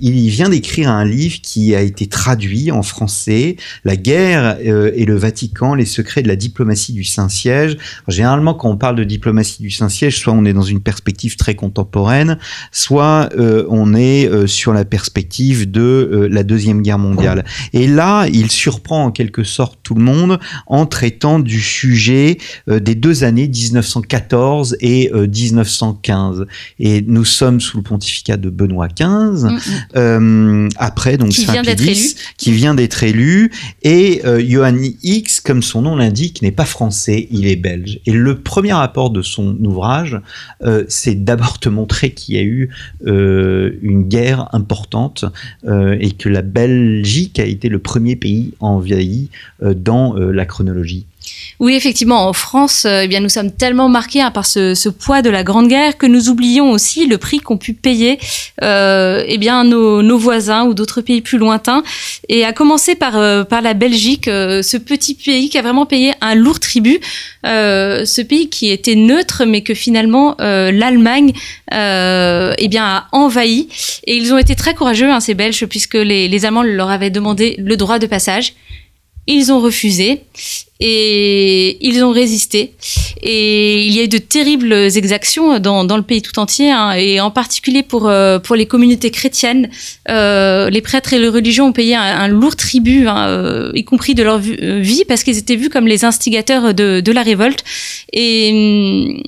il 0.00 0.28
vient 0.30 0.48
d'écrire 0.48 0.90
un 0.90 1.04
livre 1.04 1.38
qui 1.42 1.74
a 1.74 1.82
été 1.82 2.06
traduit 2.20 2.70
en 2.70 2.82
français, 2.82 3.56
La 3.82 3.96
guerre 3.96 4.58
euh, 4.66 4.90
et 4.94 5.06
le 5.06 5.16
Vatican, 5.16 5.74
les 5.74 5.86
secrets 5.86 6.20
de 6.22 6.28
la 6.28 6.36
diplomatie 6.36 6.92
du 6.92 7.02
Saint-Siège. 7.02 7.78
Généralement, 8.08 8.52
quand 8.52 8.68
on 8.68 8.76
parle 8.76 8.96
de 8.96 9.04
diplomatie 9.04 9.62
du 9.62 9.70
Saint-Siège, 9.70 10.18
soit 10.18 10.34
on 10.34 10.44
est 10.44 10.52
dans 10.52 10.60
une 10.60 10.80
perspective 10.80 11.36
très 11.36 11.54
contemporaine, 11.54 12.36
soit 12.72 13.30
euh, 13.38 13.64
on 13.70 13.94
est 13.94 14.28
euh, 14.28 14.46
sur 14.46 14.74
la 14.74 14.84
perspective 14.84 15.70
de 15.70 15.80
euh, 15.80 16.28
la 16.30 16.42
Deuxième 16.42 16.82
Guerre 16.82 16.98
mondiale. 16.98 17.42
Et 17.72 17.86
là, 17.86 18.26
il 18.30 18.50
surprend 18.50 19.06
en 19.06 19.12
quelque 19.12 19.42
sorte 19.42 19.78
tout 19.82 19.94
le 19.94 20.02
monde 20.02 20.38
en 20.66 20.84
traitant 20.84 21.38
du 21.38 21.62
sujet 21.62 22.36
euh, 22.68 22.80
des 22.80 22.94
deux 22.94 23.24
années 23.24 23.48
1914 23.48 24.76
et 24.80 25.10
euh, 25.14 25.26
1915. 25.26 26.44
Et 26.78 27.00
nous 27.00 27.24
sommes 27.24 27.62
sous 27.62 27.78
le 27.78 27.82
pontificat 27.82 28.36
de 28.36 28.50
Benoît 28.50 28.88
XV, 28.88 29.50
Mm, 29.50 29.54
mm. 29.54 29.60
euh, 29.96 30.68
après 30.76 31.16
donc 31.16 31.30
Qui 31.30 31.42
Saint 31.42 31.52
vient 31.52 31.62
d'être 31.62 31.82
Pie 31.82 32.09
Qui 32.36 32.52
vient 32.52 32.74
d'être 32.74 33.02
élu, 33.02 33.50
et 33.82 34.22
euh, 34.24 34.42
Johan 34.46 34.76
X, 35.02 35.40
comme 35.40 35.62
son 35.62 35.82
nom 35.82 35.96
l'indique, 35.96 36.42
n'est 36.42 36.50
pas 36.52 36.64
français, 36.64 37.28
il 37.30 37.46
est 37.46 37.56
belge. 37.56 38.00
Et 38.06 38.12
le 38.12 38.40
premier 38.40 38.72
rapport 38.72 39.10
de 39.10 39.22
son 39.22 39.56
ouvrage, 39.64 40.20
euh, 40.62 40.84
c'est 40.88 41.24
d'abord 41.24 41.58
te 41.58 41.68
montrer 41.68 42.10
qu'il 42.12 42.34
y 42.34 42.38
a 42.38 42.42
eu 42.42 42.70
euh, 43.06 43.78
une 43.82 44.04
guerre 44.04 44.48
importante 44.52 45.24
euh, 45.66 45.96
et 46.00 46.12
que 46.12 46.28
la 46.28 46.42
Belgique 46.42 47.38
a 47.38 47.44
été 47.44 47.68
le 47.68 47.78
premier 47.78 48.16
pays 48.16 48.52
envahi 48.60 49.28
dans 49.60 50.14
la 50.14 50.46
chronologie. 50.46 51.06
Oui, 51.60 51.74
effectivement, 51.74 52.26
en 52.26 52.32
France, 52.32 52.86
euh, 52.86 53.02
eh 53.02 53.06
bien, 53.06 53.20
nous 53.20 53.28
sommes 53.28 53.52
tellement 53.52 53.90
marqués 53.90 54.22
hein, 54.22 54.30
par 54.30 54.46
ce, 54.46 54.74
ce, 54.74 54.88
poids 54.88 55.20
de 55.20 55.28
la 55.28 55.42
Grande 55.42 55.68
Guerre 55.68 55.98
que 55.98 56.06
nous 56.06 56.30
oublions 56.30 56.72
aussi 56.72 57.06
le 57.06 57.18
prix 57.18 57.38
qu'ont 57.38 57.58
pu 57.58 57.74
payer 57.74 58.18
euh, 58.62 59.22
eh 59.26 59.36
bien, 59.36 59.64
nos, 59.64 60.00
nos, 60.00 60.16
voisins 60.16 60.64
ou 60.64 60.72
d'autres 60.72 61.02
pays 61.02 61.20
plus 61.20 61.36
lointains. 61.36 61.82
Et 62.30 62.46
à 62.46 62.54
commencer 62.54 62.94
par, 62.94 63.18
euh, 63.18 63.44
par 63.44 63.60
la 63.60 63.74
Belgique, 63.74 64.26
euh, 64.26 64.62
ce 64.62 64.78
petit 64.78 65.14
pays 65.14 65.50
qui 65.50 65.58
a 65.58 65.62
vraiment 65.62 65.84
payé 65.84 66.14
un 66.22 66.34
lourd 66.34 66.60
tribut. 66.60 66.98
Euh, 67.44 68.06
ce 68.06 68.22
pays 68.22 68.48
qui 68.48 68.70
était 68.70 68.94
neutre, 68.94 69.44
mais 69.46 69.60
que 69.60 69.74
finalement 69.74 70.36
l'Allemagne 70.38 71.32
eh 71.72 72.68
bien, 72.68 72.84
a 72.84 73.06
envahi. 73.12 73.68
Et 74.06 74.16
ils 74.16 74.32
ont 74.32 74.38
été 74.38 74.54
très 74.54 74.72
courageux, 74.72 75.10
hein, 75.10 75.20
ces 75.20 75.34
Belges, 75.34 75.66
puisque 75.66 75.94
les, 75.94 76.26
les 76.26 76.44
Allemands 76.46 76.62
leur 76.62 76.88
avaient 76.88 77.10
demandé 77.10 77.54
le 77.58 77.76
droit 77.76 77.98
de 77.98 78.06
passage. 78.06 78.54
Ils 79.32 79.52
ont 79.52 79.60
refusé 79.60 80.22
et 80.80 81.86
ils 81.86 82.02
ont 82.02 82.10
résisté. 82.10 82.74
Et 83.22 83.86
il 83.86 83.94
y 83.94 84.00
a 84.00 84.02
eu 84.02 84.08
de 84.08 84.18
terribles 84.18 84.72
exactions 84.72 85.60
dans, 85.60 85.84
dans 85.84 85.96
le 85.96 86.02
pays 86.02 86.20
tout 86.20 86.36
entier, 86.40 86.72
hein, 86.72 86.94
et 86.94 87.20
en 87.20 87.30
particulier 87.30 87.84
pour, 87.84 88.08
euh, 88.08 88.40
pour 88.40 88.56
les 88.56 88.66
communautés 88.66 89.12
chrétiennes. 89.12 89.70
Euh, 90.08 90.68
les 90.68 90.80
prêtres 90.80 91.12
et 91.12 91.20
les 91.20 91.28
religions 91.28 91.66
ont 91.66 91.72
payé 91.72 91.94
un, 91.94 92.26
lourd 92.26 92.56
tribut, 92.56 93.06
hein, 93.06 93.28
euh, 93.28 93.70
y 93.76 93.84
compris 93.84 94.16
de 94.16 94.24
leur 94.24 94.38
vie, 94.38 95.04
parce 95.06 95.22
qu'ils 95.22 95.38
étaient 95.38 95.54
vus 95.54 95.68
comme 95.68 95.86
les 95.86 96.04
instigateurs 96.04 96.74
de, 96.74 97.00
de 97.00 97.12
la 97.12 97.22
révolte. 97.22 97.62
Et, 98.12 99.22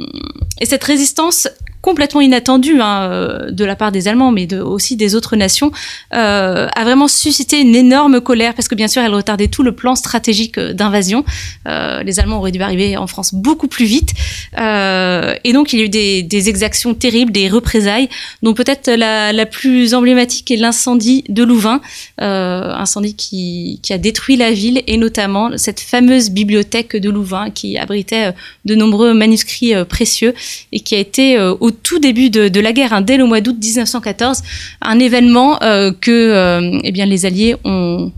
et 0.61 0.67
cette 0.67 0.83
résistance 0.83 1.47
complètement 1.83 2.21
inattendu 2.21 2.81
hein, 2.81 3.11
euh, 3.11 3.51
de 3.51 3.65
la 3.65 3.77
part 3.77 3.93
des 3.93 4.09
Allemands, 4.09 4.31
mais 4.31 4.53
aussi 4.55 4.97
des 4.97 5.15
autres 5.15 5.37
nations, 5.37 5.73
euh, 6.15 6.69
a 6.75 6.85
vraiment 6.85 7.09
suscité 7.09 7.61
une 7.61 7.75
énorme 7.75 8.21
colère 8.21 8.55
parce 8.55 8.69
que 8.69 8.77
bien 8.77 8.89
sûr, 8.89 9.03
elle 9.03 9.13
retardait 9.13 9.49
tout 9.49 9.65
le 9.65 9.73
plan 9.73 9.97
stratégique 9.97 10.59
euh, 10.59 10.73
d'invasion. 10.73 11.25
Les 11.67 12.21
Allemands 12.21 12.39
auraient 12.39 12.53
dû 12.53 12.63
arriver 12.63 12.97
en 12.97 13.07
France 13.07 13.35
beaucoup 13.35 13.67
plus 13.67 13.85
vite, 13.85 14.11
et 14.57 15.53
donc 15.53 15.73
il 15.73 15.79
y 15.79 15.83
a 15.83 15.85
eu 15.87 15.89
des, 15.89 16.49
exactions 16.49 16.95
terribles, 16.95 17.33
des 17.33 17.49
représailles, 17.49 18.09
dont 18.43 18.55
peut-être 18.55 18.91
la, 18.91 19.47
plus 19.47 19.95
emblématique 19.95 20.51
est 20.51 20.57
l'incendie 20.57 21.25
de 21.29 21.43
Louvain, 21.43 21.81
incendie 22.19 23.15
qui, 23.15 23.81
a 23.91 23.99
détruit 23.99 24.37
la 24.37 24.53
ville 24.53 24.83
et 24.87 24.97
notamment 24.97 25.57
cette 25.59 25.81
fameuse 25.81 26.31
bibliothèque 26.31 26.97
de 26.97 27.11
Louvain 27.11 27.51
qui 27.51 27.77
abritait 27.77 28.33
de 28.65 28.75
nombreux 28.75 29.13
manuscrits 29.13 29.75
précieux 29.89 30.35
et 30.71 30.81
qui 30.81 30.95
a 30.95 30.99
été 30.99 31.37
tout 31.73 31.99
début 31.99 32.31
de, 32.31 32.49
de 32.49 32.61
la 32.61 32.73
guerre, 32.73 32.93
hein, 32.93 33.01
dès 33.01 33.17
le 33.17 33.25
mois 33.25 33.41
d'août 33.41 33.57
1914, 33.61 34.43
un 34.81 34.99
événement 34.99 35.63
euh, 35.63 35.93
que 35.93 36.11
euh, 36.11 36.81
eh 36.83 36.93
bien, 36.93 37.07
les 37.07 37.27
Alliés 37.27 37.57
ont 37.65 38.13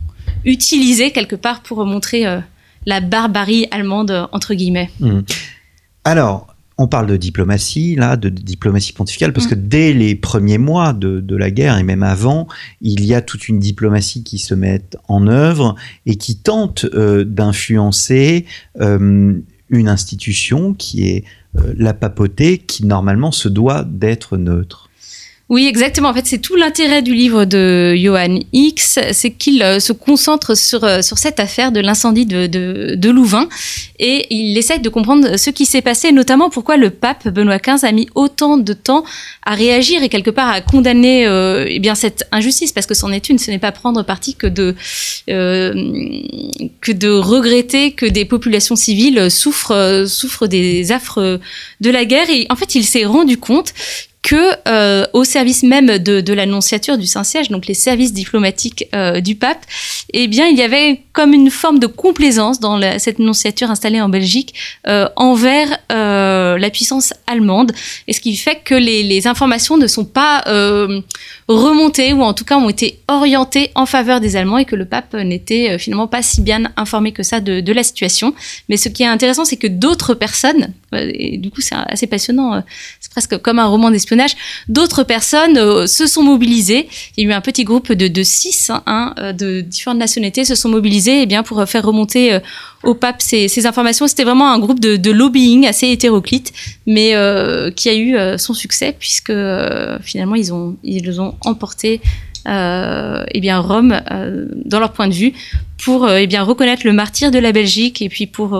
utilisé 0.44 1.10
quelque 1.10 1.36
part 1.36 1.62
pour 1.62 1.84
montrer 1.86 2.26
euh, 2.26 2.40
la 2.86 3.00
barbarie 3.00 3.66
allemande, 3.70 4.28
entre 4.32 4.54
guillemets. 4.54 4.90
Mmh. 5.00 5.20
Alors, 6.04 6.54
on 6.76 6.88
parle 6.88 7.06
de 7.06 7.16
diplomatie, 7.16 7.94
là, 7.94 8.16
de 8.16 8.28
diplomatie 8.28 8.92
pontificale, 8.92 9.32
parce 9.32 9.46
mmh. 9.46 9.50
que 9.50 9.54
dès 9.54 9.92
les 9.92 10.14
premiers 10.16 10.58
mois 10.58 10.92
de, 10.92 11.20
de, 11.20 11.36
la 11.36 11.50
guerre, 11.50 11.78
et 11.78 11.84
même 11.84 12.02
avant, 12.02 12.48
il 12.80 13.04
y 13.04 13.14
a 13.14 13.22
toute 13.22 13.48
une 13.48 13.60
diplomatie 13.60 14.24
qui 14.24 14.38
se 14.38 14.54
met 14.54 14.82
en 15.06 15.28
œuvre 15.28 15.76
et 16.06 16.16
qui 16.16 16.36
tente 16.36 16.84
euh, 16.94 17.24
d'influencer 17.24 18.46
euh, 18.80 19.38
une 19.70 19.88
institution 19.88 20.74
qui 20.74 21.08
est 21.08 21.24
euh, 21.56 21.74
la 21.76 21.94
papauté 21.94 22.58
qui 22.58 22.86
normalement 22.86 23.32
se 23.32 23.48
doit 23.48 23.84
d'être 23.84 24.36
neutre. 24.36 24.90
Oui, 25.50 25.66
exactement. 25.66 26.08
En 26.08 26.14
fait, 26.14 26.24
c'est 26.26 26.38
tout 26.38 26.56
l'intérêt 26.56 27.02
du 27.02 27.12
livre 27.12 27.44
de 27.44 27.94
Johann 27.96 28.40
X, 28.54 28.98
c'est 29.12 29.30
qu'il 29.30 29.62
euh, 29.62 29.78
se 29.78 29.92
concentre 29.92 30.56
sur, 30.56 30.84
euh, 30.84 31.02
sur 31.02 31.18
cette 31.18 31.38
affaire 31.38 31.70
de 31.70 31.80
l'incendie 31.80 32.24
de, 32.24 32.46
de, 32.46 32.94
de, 32.94 33.10
Louvain 33.10 33.46
et 33.98 34.26
il 34.34 34.56
essaye 34.56 34.80
de 34.80 34.88
comprendre 34.88 35.36
ce 35.38 35.50
qui 35.50 35.66
s'est 35.66 35.82
passé, 35.82 36.12
notamment 36.12 36.48
pourquoi 36.48 36.78
le 36.78 36.88
pape 36.88 37.28
Benoît 37.28 37.58
XV 37.58 37.84
a 37.86 37.92
mis 37.92 38.08
autant 38.14 38.56
de 38.56 38.72
temps 38.72 39.04
à 39.44 39.54
réagir 39.54 40.02
et 40.02 40.08
quelque 40.08 40.30
part 40.30 40.48
à 40.48 40.62
condamner 40.62 41.26
euh, 41.26 41.66
eh 41.68 41.78
bien 41.78 41.94
cette 41.94 42.26
injustice, 42.32 42.72
parce 42.72 42.86
que 42.86 42.94
c'en 42.94 43.12
est 43.12 43.28
une, 43.28 43.38
ce 43.38 43.50
n'est 43.50 43.58
pas 43.58 43.70
prendre 43.70 44.02
parti 44.02 44.34
que 44.36 44.46
de 44.46 44.74
euh, 45.28 45.74
que 46.80 46.92
de 46.92 47.10
regretter 47.10 47.92
que 47.92 48.06
des 48.06 48.24
populations 48.24 48.76
civiles 48.76 49.30
souffrent 49.30 50.06
souffrent 50.08 50.46
des 50.46 50.90
affres 50.90 51.38
de 51.82 51.90
la 51.90 52.06
guerre. 52.06 52.30
Et 52.30 52.46
en 52.48 52.56
fait, 52.56 52.74
il 52.74 52.84
s'est 52.84 53.04
rendu 53.04 53.36
compte 53.36 53.74
que 54.24 54.56
euh, 54.66 55.06
au 55.12 55.22
service 55.22 55.62
même 55.62 55.98
de, 55.98 56.22
de 56.22 56.32
l'annonciature 56.32 56.96
du 56.96 57.06
Saint-Siège, 57.06 57.50
donc 57.50 57.66
les 57.66 57.74
services 57.74 58.14
diplomatiques 58.14 58.88
euh, 58.94 59.20
du 59.20 59.34
pape, 59.34 59.58
eh 60.14 60.28
bien, 60.28 60.46
il 60.46 60.56
y 60.56 60.62
avait 60.62 61.02
comme 61.12 61.34
une 61.34 61.50
forme 61.50 61.78
de 61.78 61.86
complaisance 61.86 62.58
dans 62.58 62.78
la, 62.78 62.98
cette 62.98 63.20
annonciature 63.20 63.70
installée 63.70 64.00
en 64.00 64.08
Belgique 64.08 64.54
euh, 64.88 65.08
envers 65.16 65.78
euh, 66.54 66.58
la 66.58 66.70
puissance 66.70 67.12
allemande, 67.26 67.72
et 68.08 68.12
ce 68.12 68.20
qui 68.20 68.36
fait 68.36 68.60
que 68.64 68.74
les, 68.74 69.26
informations 69.26 69.76
ne 69.76 69.86
sont 69.86 70.04
pas 70.04 70.42
euh, 70.46 71.00
remontées 71.48 72.12
ou 72.12 72.22
en 72.22 72.34
tout 72.34 72.44
cas 72.44 72.56
ont 72.56 72.68
été 72.68 73.00
orientées 73.08 73.70
en 73.74 73.86
faveur 73.86 74.20
des 74.20 74.36
Allemands 74.36 74.58
et 74.58 74.64
que 74.64 74.76
le 74.76 74.84
pape 74.84 75.14
n'était 75.14 75.70
euh, 75.70 75.78
finalement 75.78 76.08
pas 76.08 76.22
si 76.22 76.40
bien 76.40 76.64
informé 76.76 77.12
que 77.12 77.22
ça 77.22 77.40
de, 77.40 77.72
la 77.72 77.82
situation. 77.82 78.34
Mais 78.68 78.76
ce 78.76 78.88
qui 78.88 79.02
est 79.02 79.06
intéressant, 79.06 79.44
c'est 79.44 79.56
que 79.56 79.66
d'autres 79.66 80.14
personnes, 80.14 80.72
et 80.92 81.38
du 81.38 81.50
coup 81.50 81.60
c'est 81.60 81.74
assez 81.74 82.06
passionnant, 82.06 82.62
c'est 83.00 83.10
presque 83.10 83.36
comme 83.38 83.58
un 83.58 83.66
roman 83.66 83.90
d'espionnage 83.90 84.36
d'autres 84.68 85.02
personnes 85.02 85.86
se 85.86 86.06
sont 86.06 86.22
mobilisées. 86.22 86.88
Il 87.16 87.24
y 87.24 87.26
a 87.26 87.30
eu 87.30 87.32
un 87.32 87.40
petit 87.40 87.64
groupe 87.64 87.92
de, 87.92 88.22
six 88.22 88.70
hein, 88.86 89.14
de 89.36 89.60
différentes 89.60 89.98
nationalités 89.98 90.44
se 90.44 90.54
sont 90.54 90.68
mobilisés 90.68 91.22
eh 91.22 91.26
bien, 91.26 91.42
pour 91.42 91.64
faire 91.66 91.84
remonter 91.84 92.38
au 92.84 92.94
pape 92.94 93.20
ces, 93.20 93.66
informations. 93.66 94.06
C'était 94.06 94.24
vraiment 94.24 94.52
un 94.52 94.58
groupe 94.58 94.80
de, 94.80 95.10
lobbying 95.10 95.66
assez 95.66 95.88
hétéroclite, 95.88 96.52
mais 96.86 97.14
euh, 97.14 97.70
qui 97.70 97.88
a 97.88 97.94
eu 97.94 98.16
euh, 98.16 98.38
son 98.38 98.54
succès 98.54 98.94
puisque 98.98 99.30
euh, 99.30 99.98
finalement 100.02 100.34
ils 100.34 100.52
ont, 100.52 100.76
ils 100.82 101.20
ont 101.20 101.34
emporté 101.44 102.00
euh, 102.46 103.24
eh 103.30 103.40
bien 103.40 103.58
Rome 103.58 104.00
dans 104.64 104.80
leur 104.80 104.92
point 104.92 105.08
de 105.08 105.14
vue 105.14 105.32
pour 105.82 106.10
eh 106.10 106.26
bien 106.26 106.42
reconnaître 106.42 106.82
le 106.84 106.92
martyr 106.92 107.30
de 107.30 107.38
la 107.38 107.52
Belgique 107.52 108.02
et 108.02 108.08
puis 108.08 108.26
pour 108.26 108.58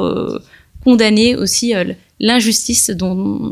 condamner 0.85 1.37
aussi 1.37 1.75
l'injustice 2.21 2.93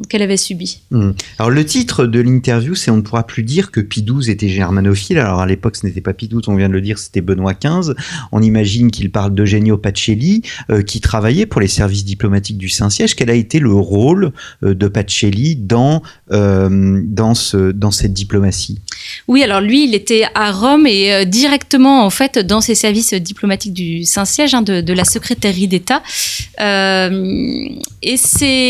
qu'elle 0.09 0.23
avait 0.23 0.37
subie. 0.37 0.81
Mmh. 0.91 1.11
Alors 1.39 1.51
le 1.51 1.65
titre 1.65 2.07
de 2.07 2.21
l'interview, 2.21 2.75
c'est 2.75 2.91
On 2.91 2.97
ne 2.97 3.03
pourra 3.03 3.27
plus 3.27 3.43
dire 3.43 3.71
que 3.71 3.81
Pie 3.81 4.03
XII 4.03 4.31
était 4.31 4.49
germanophile. 4.49 5.19
Alors 5.19 5.41
à 5.41 5.47
l'époque, 5.47 5.77
ce 5.77 5.87
n'était 5.87 6.01
pas 6.01 6.13
Pie 6.13 6.29
XII, 6.29 6.41
on 6.47 6.57
vient 6.57 6.69
de 6.69 6.75
le 6.75 6.81
dire, 6.81 6.99
c'était 6.99 7.21
Benoît 7.21 7.55
XV. 7.55 7.95
On 8.31 8.41
imagine 8.41 8.91
qu'il 8.91 9.11
parle 9.11 9.35
d'Eugenio 9.35 9.77
Pacelli, 9.79 10.43
euh, 10.71 10.83
qui 10.83 11.01
travaillait 11.01 11.47
pour 11.47 11.61
les 11.61 11.69
services 11.69 12.05
diplomatiques 12.05 12.59
du 12.59 12.69
Saint-Siège. 12.69 13.17
Quel 13.17 13.31
a 13.31 13.35
été 13.35 13.59
le 13.59 13.73
rôle 13.73 14.33
euh, 14.63 14.75
de 14.75 14.89
Pacelli 14.89 15.57
dans, 15.57 16.03
euh, 16.31 17.03
dans, 17.05 17.35
ce, 17.35 17.73
dans 17.73 17.91
cette 17.91 18.13
diplomatie? 18.13 18.81
Oui, 19.29 19.43
alors 19.43 19.61
lui, 19.61 19.85
il 19.85 19.95
était 19.95 20.25
à 20.35 20.53
Rome 20.53 20.87
et 20.87 21.13
euh, 21.13 21.25
directement, 21.25 22.05
en 22.05 22.11
fait, 22.11 22.39
dans 22.39 22.61
ces 22.61 22.75
services 22.75 23.15
diplomatiques 23.15 23.75
du 23.75 24.05
Saint-Siège, 24.05 24.55
hein, 24.55 24.63
de, 24.63 24.81
de, 24.81 24.93
la 24.93 25.05
secrétairie 25.05 25.69
d'État. 25.69 26.03
Et 28.03 28.17
c'est 28.17 28.62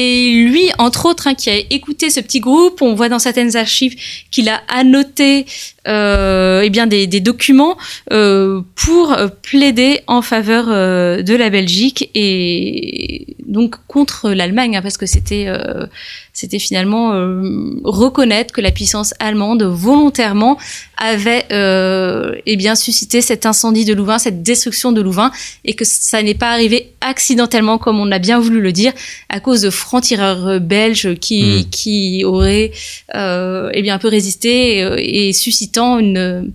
lui, 0.47 0.71
entre 0.79 1.07
autres, 1.07 1.27
hein, 1.27 1.35
qui 1.35 1.51
a 1.51 1.57
écouté 1.71 2.11
ce 2.11 2.21
petit 2.21 2.41
groupe. 2.41 2.83
On 2.83 2.95
voit 2.95 3.09
dans 3.09 3.19
certaines 3.19 3.57
archives 3.57 3.97
qu'il 4.31 4.49
a 4.49 4.63
annoté 4.69 5.47
euh, 5.89 6.63
eh 6.65 6.71
bien 6.71 6.87
des, 6.87 7.07
des 7.07 7.21
documents 7.21 7.77
euh, 8.13 8.61
pour 8.75 9.17
plaider 9.43 10.01
en 10.07 10.23
faveur 10.23 10.67
euh, 10.69 11.23
de 11.23 11.35
la 11.35 11.51
Belgique 11.51 12.11
et 12.15 13.37
donc 13.47 13.77
contre 13.87 14.31
l'Allemagne, 14.31 14.77
hein, 14.77 14.83
parce 14.83 14.97
que 14.97 15.07
c'était 15.07 15.45
euh, 15.47 15.87
c'était 16.33 16.59
finalement 16.59 17.13
euh, 17.13 17.79
reconnaître 17.85 18.55
que 18.55 18.63
la 18.63 18.71
puissance 18.71 19.13
allemande 19.19 19.63
volontairement 19.63 20.57
avait 20.97 21.45
euh, 21.53 22.35
eh 22.47 22.57
bien 22.57 22.75
suscité 22.75 23.21
cet 23.21 23.45
incendie 23.45 23.85
de 23.85 23.93
Louvain, 23.93 24.19
cette 24.19 24.43
destruction 24.43 24.93
de 24.93 25.03
Louvain, 25.03 25.31
et 25.65 25.75
que 25.75 25.85
ça 25.85 26.23
n'est 26.23 26.35
pas 26.35 26.51
arrivé 26.51 26.93
accidentellement 27.03 27.77
comme 27.77 28.01
on 28.01 28.11
a 28.11 28.19
bien 28.19 28.39
voulu 28.39 28.63
le 28.63 28.73
dire, 28.73 28.93
à 29.29 29.41
cause 29.41 29.61
de 29.61 29.71
francs-tireurs 29.71 30.61
belges 30.61 31.15
qui, 31.17 31.43
mmh. 31.43 31.71
qui 31.71 32.25
auraient 32.25 32.71
euh, 33.15 33.71
eh 33.75 33.83
bien 33.83 33.97
un 33.97 33.99
peu 33.99 34.09
résisté 34.09 34.79
et, 34.79 35.29
et 35.29 35.33
une 35.79 36.53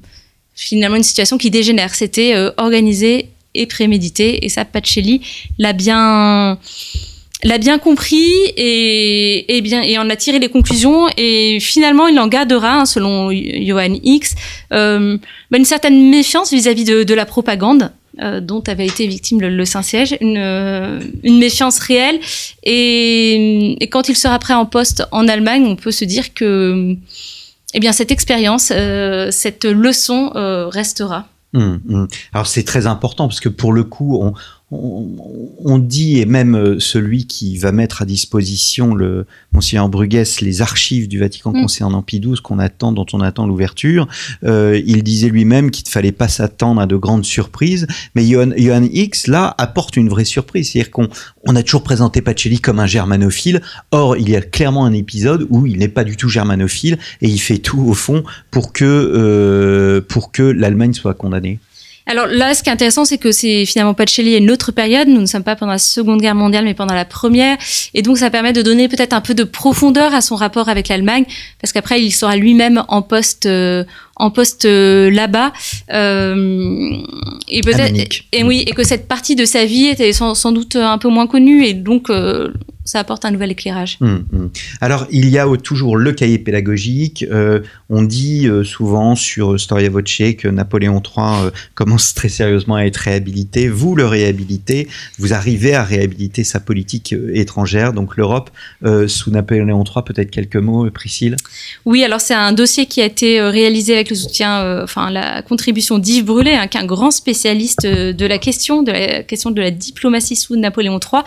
finalement 0.58 0.97
une 0.97 1.03
situation 1.03 1.38
qui 1.38 1.49
dégénère. 1.49 1.95
C'était 1.95 2.36
euh, 2.36 2.51
organisé 2.58 3.30
et 3.53 3.65
prémédité, 3.65 4.45
et 4.45 4.49
ça 4.49 4.65
Pacelli 4.65 5.21
l'a 5.58 5.73
bien 5.73 6.60
l'a 7.43 7.60
bien 7.60 7.77
compris 7.77 8.25
et, 8.58 9.58
et, 9.58 9.62
bien 9.62 9.84
et 9.84 9.99
en 9.99 10.10
a 10.10 10.15
tiré 10.15 10.39
les 10.39 10.49
conclusions 10.49 11.08
et 11.17 11.60
finalement 11.60 12.08
il 12.08 12.19
en 12.19 12.27
gardera, 12.27 12.80
hein, 12.80 12.86
selon 12.86 13.32
Johan 13.32 13.93
X, 14.03 14.34
euh, 14.73 15.17
une 15.56 15.65
certaine 15.65 16.10
méfiance 16.10 16.51
vis-à-vis 16.51 16.84
-vis 16.84 17.06
de, 17.06 17.13
la 17.13 17.25
propagande. 17.25 17.91
Euh, 18.19 18.41
dont 18.41 18.63
avait 18.65 18.88
été 18.88 19.06
victime 19.06 19.39
le, 19.41 19.65
Saint-Siège, 19.65 20.17
une, 20.21 20.39
une, 21.23 21.38
méfiance 21.38 21.77
réelle. 21.77 22.19
Et, 22.63 23.77
quand 23.91 24.10
il 24.10 24.17
sera 24.17 24.39
prêt 24.39 24.56
en 24.56 24.65
poste 24.65 25.03
en 25.12 25.27
Allemagne, 25.27 25.65
on 25.67 25.75
peut 25.75 25.91
se 25.91 26.03
dire 26.03 26.34
que 26.34 26.97
eh 27.78 27.80
bien, 27.80 27.92
cette 27.92 28.12
expérience, 28.12 28.72
euh, 28.74 29.30
cette 29.30 29.63
leçon 29.63 30.32
euh, 30.34 30.68
restera. 30.68 31.28
Mmh, 31.54 31.76
mmh. 31.86 32.08
Alors 32.34 32.48
c'est 32.48 32.63
très 32.63 32.88
important 32.88 33.28
parce 33.28 33.40
que 33.40 33.50
pour 33.50 33.72
le 33.72 33.84
coup, 33.84 34.18
on, 34.20 34.34
on, 34.69 35.77
dit, 35.77 36.19
et 36.19 36.25
même 36.25 36.56
euh, 36.56 36.77
celui 36.80 37.25
qui 37.25 37.58
va 37.58 37.71
mettre 37.71 38.01
à 38.01 38.06
disposition 38.06 38.95
le 38.95 39.25
Monseigneur 39.53 39.88
Bruguès 39.88 40.41
les 40.41 40.62
archives 40.62 41.08
du 41.08 41.19
Vatican 41.19 41.51
mm. 41.51 41.62
concernant 41.62 42.01
Pie 42.01 42.19
XII 42.19 42.36
qu'on 42.43 42.60
attend, 42.60 42.91
dont 42.91 43.06
on 43.13 43.21
attend 43.21 43.47
l'ouverture, 43.47 44.10
euh, 44.43 44.82
il 44.86 45.03
disait 45.03 45.30
lui-même 45.30 45.71
qu'il 45.71 45.86
ne 45.86 45.89
fallait 45.89 46.12
pas 46.12 46.27
s'attendre 46.27 46.82
à 46.82 46.86
de 46.86 46.97
grandes 46.97 47.23
surprises, 47.23 47.88
mais 48.13 48.27
Johan, 48.27 48.51
X, 48.91 49.27
là, 49.27 49.56
apporte 49.58 49.95
une 49.95 50.10
vraie 50.10 50.25
surprise. 50.25 50.71
C'est-à-dire 50.71 50.91
qu'on 50.91 51.08
on 51.45 51.56
a 51.56 51.63
toujours 51.63 51.84
présenté 51.84 52.21
Pacelli 52.21 52.60
comme 52.60 52.80
un 52.80 52.88
germanophile, 52.88 53.62
or 53.91 54.17
il 54.17 54.30
y 54.30 54.36
a 54.36 54.41
clairement 54.41 54.84
un 54.84 54.93
épisode 54.93 55.47
où 55.49 55.65
il 55.65 55.77
n'est 55.77 55.88
pas 55.88 56.03
du 56.03 56.17
tout 56.17 56.27
germanophile, 56.27 56.97
et 57.21 57.30
il 57.30 57.39
fait 57.39 57.60
tout, 57.60 57.82
au 57.82 57.93
fond, 57.93 58.23
pour 58.51 58.73
que, 58.73 58.84
euh, 58.84 60.01
pour 60.01 60.34
que 60.34 60.43
l'Allemagne 60.43 60.93
soit 60.93 61.13
condamnée. 61.13 61.60
Alors 62.08 62.28
là, 62.28 62.54
ce 62.54 62.63
qui 62.63 62.70
est 62.70 62.74
intéressant, 62.74 63.04
c'est 63.04 63.17
que 63.17 63.32
c'est 63.32 63.65
finalement 63.65 63.93
Pacelli 63.93 64.34
à 64.34 64.38
une 64.38 64.50
autre 64.50 64.72
période. 64.72 65.10
Nous 65.10 65.20
ne 65.20 65.26
sommes 65.26 65.43
pas 65.43 65.58
pendant 65.58 65.74
la 65.74 65.78
Seconde 65.78 66.22
Guerre 66.22 66.36
mondiale, 66.36 66.63
mais 66.63 66.74
pendant 66.74 66.96
la 66.96 67.06
Première. 67.06 67.58
Et 67.93 68.02
donc, 68.02 68.17
ça 68.17 68.30
permet 68.30 68.54
de 68.54 68.62
donner 68.62 68.88
peut-être 68.88 69.13
un 69.13 69.22
peu 69.22 69.34
de 69.34 69.43
profondeur 69.43 70.13
à 70.13 70.22
son 70.22 70.36
rapport 70.36 70.70
avec 70.70 70.88
l'Allemagne, 70.88 71.26
parce 71.62 71.74
qu'après, 71.74 72.02
il 72.02 72.12
sera 72.12 72.38
lui-même 72.38 72.84
en 72.88 73.02
poste, 73.02 73.46
euh, 73.46 73.84
en 74.15 74.32
poste 74.32 74.65
euh, 74.65 75.12
là-bas. 75.12 75.52
Euh, 75.93 76.96
et 77.50 77.62
peut-être, 77.62 78.24
et, 78.32 78.43
oui, 78.43 78.63
et 78.65 78.72
que 78.72 78.84
cette 78.84 79.08
partie 79.08 79.36
de 79.36 79.43
sa 79.43 79.65
vie 79.65 79.88
était 79.88 80.13
sans, 80.13 80.34
sans 80.34 80.54
doute 80.54 80.78
un 80.78 80.98
peu 80.98 81.10
moins 81.10 81.28
connue, 81.28 81.65
et 81.65 81.74
donc 81.74 82.10
euh, 82.10 82.54
ça 82.88 83.00
apporte 83.00 83.26
un 83.26 83.32
nouvel 83.32 83.52
éclairage. 83.52 83.97
Hum, 84.00 84.23
hum. 84.32 84.50
Alors, 84.80 85.08
il 85.12 85.30
y 85.30 85.38
a 85.38 85.45
toujours 85.62 85.97
le 85.97 86.13
cahier 86.13 86.39
pédagogique. 86.39 87.26
Euh, 87.30 87.60
on 87.89 88.02
dit 88.02 88.47
euh, 88.47 88.63
souvent 88.63 89.15
sur 89.15 89.60
Storia 89.60 89.89
Voce 89.89 90.06
que 90.38 90.47
Napoléon 90.47 91.02
III 91.04 91.47
euh, 91.47 91.52
commence 91.76 92.13
très 92.13 92.30
sérieusement 92.30 92.76
à 92.76 92.84
être 92.84 92.95
réhabilité. 92.95 93.67
Vous 93.67 93.93
le 93.95 94.06
réhabilitez. 94.06 94.88
Vous 95.19 95.34
arrivez 95.34 95.76
à 95.76 95.84
réhabiliter 95.84 96.45
sa 96.45 96.62
politique 96.62 97.13
étrangère, 97.34 97.91
donc 97.91 98.15
l'Europe, 98.15 98.52
sous 99.08 99.32
Napoléon 99.32 99.84
III. 99.84 100.04
Peut-être 100.06 100.32
quelques 100.32 100.56
mots, 100.56 100.89
Priscille? 100.89 101.36
Oui, 101.84 102.06
alors 102.06 102.21
c'est 102.21 102.34
un 102.34 102.54
dossier 102.54 102.86
qui 102.86 103.02
a 103.02 103.06
été 103.06 103.41
réalisé 103.41 103.95
avec 103.95 104.10
le 104.10 104.15
soutien, 104.15 104.82
enfin 104.82 105.10
la 105.10 105.41
contribution 105.41 106.00
d'Yves 106.00 106.23
Brûlé, 106.23 106.54
hein, 106.54 106.67
qui 106.67 106.78
est 106.78 106.82
un 106.82 106.86
grand 106.86 107.12
spécialiste 107.12 107.86
de 107.86 108.26
la 108.26 108.38
question, 108.38 108.82
de 108.82 108.91
la 108.91 109.23
question 109.23 109.52
de 109.52 109.62
la 109.62 109.71
diplomatie 109.71 110.38
sous 110.38 110.56
Napoléon 110.56 111.00
III. 111.00 111.23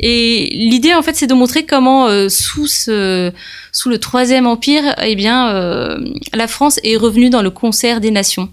Et 0.00 0.50
l'idée, 0.52 0.94
en 0.94 1.03
fait, 1.04 1.14
c'est 1.14 1.26
de 1.26 1.34
montrer 1.34 1.64
comment 1.64 2.08
euh, 2.08 2.28
sous 2.28 2.64
le 2.88 3.98
troisième 3.98 4.46
empire, 4.46 4.82
eh 5.02 5.14
bien, 5.14 5.50
euh, 5.50 5.98
la 6.32 6.48
France 6.48 6.80
est 6.82 6.96
revenue 6.96 7.30
dans 7.30 7.42
le 7.42 7.50
concert 7.50 8.00
des 8.00 8.10
nations. 8.10 8.48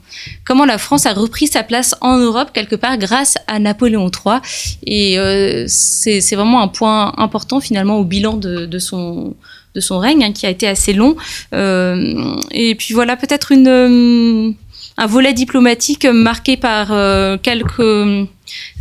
Comment 0.45 0.65
la 0.65 0.77
France 0.77 1.05
a 1.05 1.13
repris 1.13 1.47
sa 1.47 1.63
place 1.63 1.95
en 2.01 2.17
Europe 2.17 2.51
quelque 2.53 2.75
part 2.75 2.97
grâce 2.97 3.35
à 3.47 3.59
Napoléon 3.59 4.09
III. 4.09 4.39
Et 4.85 5.17
euh, 5.17 5.65
c'est 5.67 6.19
vraiment 6.35 6.61
un 6.61 6.67
point 6.67 7.13
important 7.17 7.59
finalement 7.59 7.97
au 7.97 8.03
bilan 8.03 8.37
de, 8.37 8.79
son 8.79 9.35
règne 9.99 10.23
hein, 10.23 10.31
qui 10.31 10.45
a 10.45 10.49
été 10.49 10.67
assez 10.67 10.93
long. 10.93 11.15
et 11.53 12.75
puis 12.75 12.93
voilà 12.93 13.15
peut-être 13.15 13.53
un 13.53 15.07
volet 15.07 15.33
diplomatique 15.33 16.05
marqué 16.05 16.57
par 16.57 16.89
quelques 17.41 18.27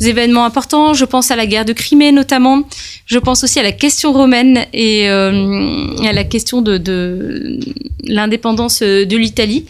événements 0.00 0.44
importants. 0.44 0.94
Je 0.94 1.04
pense 1.04 1.30
à 1.30 1.36
la 1.36 1.46
guerre 1.46 1.64
de 1.64 1.72
Crimée 1.72 2.12
notamment. 2.12 2.62
Je 3.06 3.18
pense 3.18 3.44
aussi 3.44 3.58
à 3.58 3.62
la 3.62 3.72
question 3.72 4.12
romaine 4.12 4.66
et 4.72 5.08
euh, 5.10 5.86
à 6.04 6.12
la 6.12 6.24
question 6.24 6.62
de, 6.62 6.78
de 6.78 7.58
l'indépendance 8.04 8.82
de 8.82 9.16
l'Italie. 9.16 9.64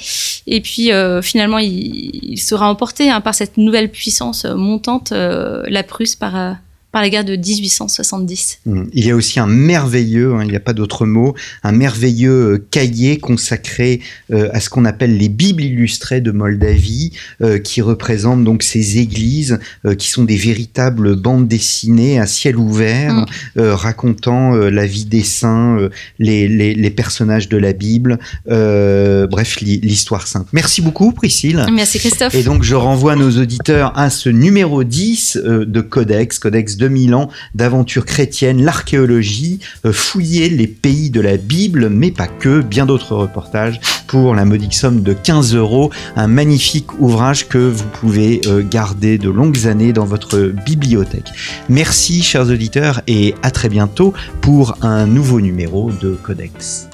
Et 0.46 0.60
puis 0.60 0.92
euh, 0.92 1.22
finalement, 1.22 1.58
il, 1.58 2.38
sera 2.38 2.68
emporté 2.68 3.10
hein, 3.10 3.20
par 3.20 3.34
cette 3.34 3.56
nouvelle 3.56 3.90
puissance 3.90 4.44
montante, 4.44 5.12
euh, 5.12 5.62
la 5.68 5.82
Prusse, 5.82 6.16
par 6.16 6.56
par 6.92 7.02
la 7.02 7.08
guerre 7.08 7.24
de 7.24 7.36
1870. 7.36 8.60
Mmh. 8.66 8.82
Il 8.92 9.04
y 9.04 9.10
a 9.10 9.16
aussi 9.16 9.38
un 9.38 9.46
merveilleux, 9.46 10.34
hein, 10.34 10.42
il 10.42 10.50
n'y 10.50 10.56
a 10.56 10.60
pas 10.60 10.72
d'autre 10.72 11.06
mot, 11.06 11.34
un 11.62 11.72
merveilleux 11.72 12.54
euh, 12.54 12.66
cahier 12.70 13.18
consacré 13.18 14.00
euh, 14.32 14.48
à 14.52 14.60
ce 14.60 14.70
qu'on 14.70 14.84
appelle 14.84 15.16
les 15.16 15.28
Bibles 15.28 15.62
illustrées 15.62 16.20
de 16.20 16.32
Moldavie, 16.32 17.12
euh, 17.42 17.58
qui 17.58 17.80
représentent 17.80 18.44
donc 18.44 18.62
ces 18.62 18.98
églises 18.98 19.58
qui 19.98 20.08
sont 20.08 20.24
des 20.24 20.36
véritables 20.36 21.16
bandes 21.16 21.46
dessinées 21.48 22.18
à 22.18 22.26
ciel 22.26 22.56
ouvert, 22.56 23.26
mmh. 23.56 23.60
racontant 23.60 24.54
la 24.54 24.86
vie 24.86 25.04
des 25.04 25.22
saints, 25.22 25.88
les, 26.18 26.48
les, 26.48 26.74
les, 26.74 26.90
personnages 26.90 27.48
de 27.48 27.56
la 27.56 27.72
Bible, 27.72 28.18
bref, 28.46 29.60
l'histoire 29.60 30.26
sainte. 30.26 30.48
Merci 30.52 30.82
beaucoup, 30.82 31.12
Priscille. 31.12 31.64
Merci, 31.72 31.98
Christophe. 31.98 32.34
Et 32.34 32.42
donc, 32.42 32.62
je 32.62 32.74
renvoie 32.74 33.16
nos 33.16 33.30
auditeurs 33.38 33.96
à 33.96 34.10
ce 34.10 34.28
numéro 34.28 34.84
10 34.84 35.38
de 35.44 35.80
Codex, 35.80 36.38
Codex 36.38 36.76
2000 36.80 37.14
ans 37.14 37.28
d'aventure 37.54 38.04
chrétienne, 38.04 38.64
l'archéologie, 38.64 39.60
euh, 39.84 39.92
fouiller 39.92 40.48
les 40.48 40.66
pays 40.66 41.10
de 41.10 41.20
la 41.20 41.36
Bible, 41.36 41.88
mais 41.88 42.10
pas 42.10 42.26
que, 42.26 42.60
bien 42.62 42.86
d'autres 42.86 43.14
reportages 43.14 43.80
pour 44.08 44.34
la 44.34 44.44
modique 44.44 44.74
somme 44.74 45.02
de 45.02 45.12
15 45.12 45.54
euros. 45.54 45.90
Un 46.16 46.26
magnifique 46.26 46.98
ouvrage 46.98 47.46
que 47.46 47.58
vous 47.58 47.86
pouvez 48.00 48.40
euh, 48.46 48.64
garder 48.68 49.18
de 49.18 49.30
longues 49.30 49.66
années 49.66 49.92
dans 49.92 50.06
votre 50.06 50.52
bibliothèque. 50.66 51.30
Merci 51.68 52.22
chers 52.22 52.48
auditeurs 52.48 53.02
et 53.06 53.34
à 53.42 53.50
très 53.52 53.68
bientôt 53.68 54.12
pour 54.40 54.76
un 54.82 55.06
nouveau 55.06 55.40
numéro 55.40 55.90
de 55.92 56.18
Codex. 56.22 56.89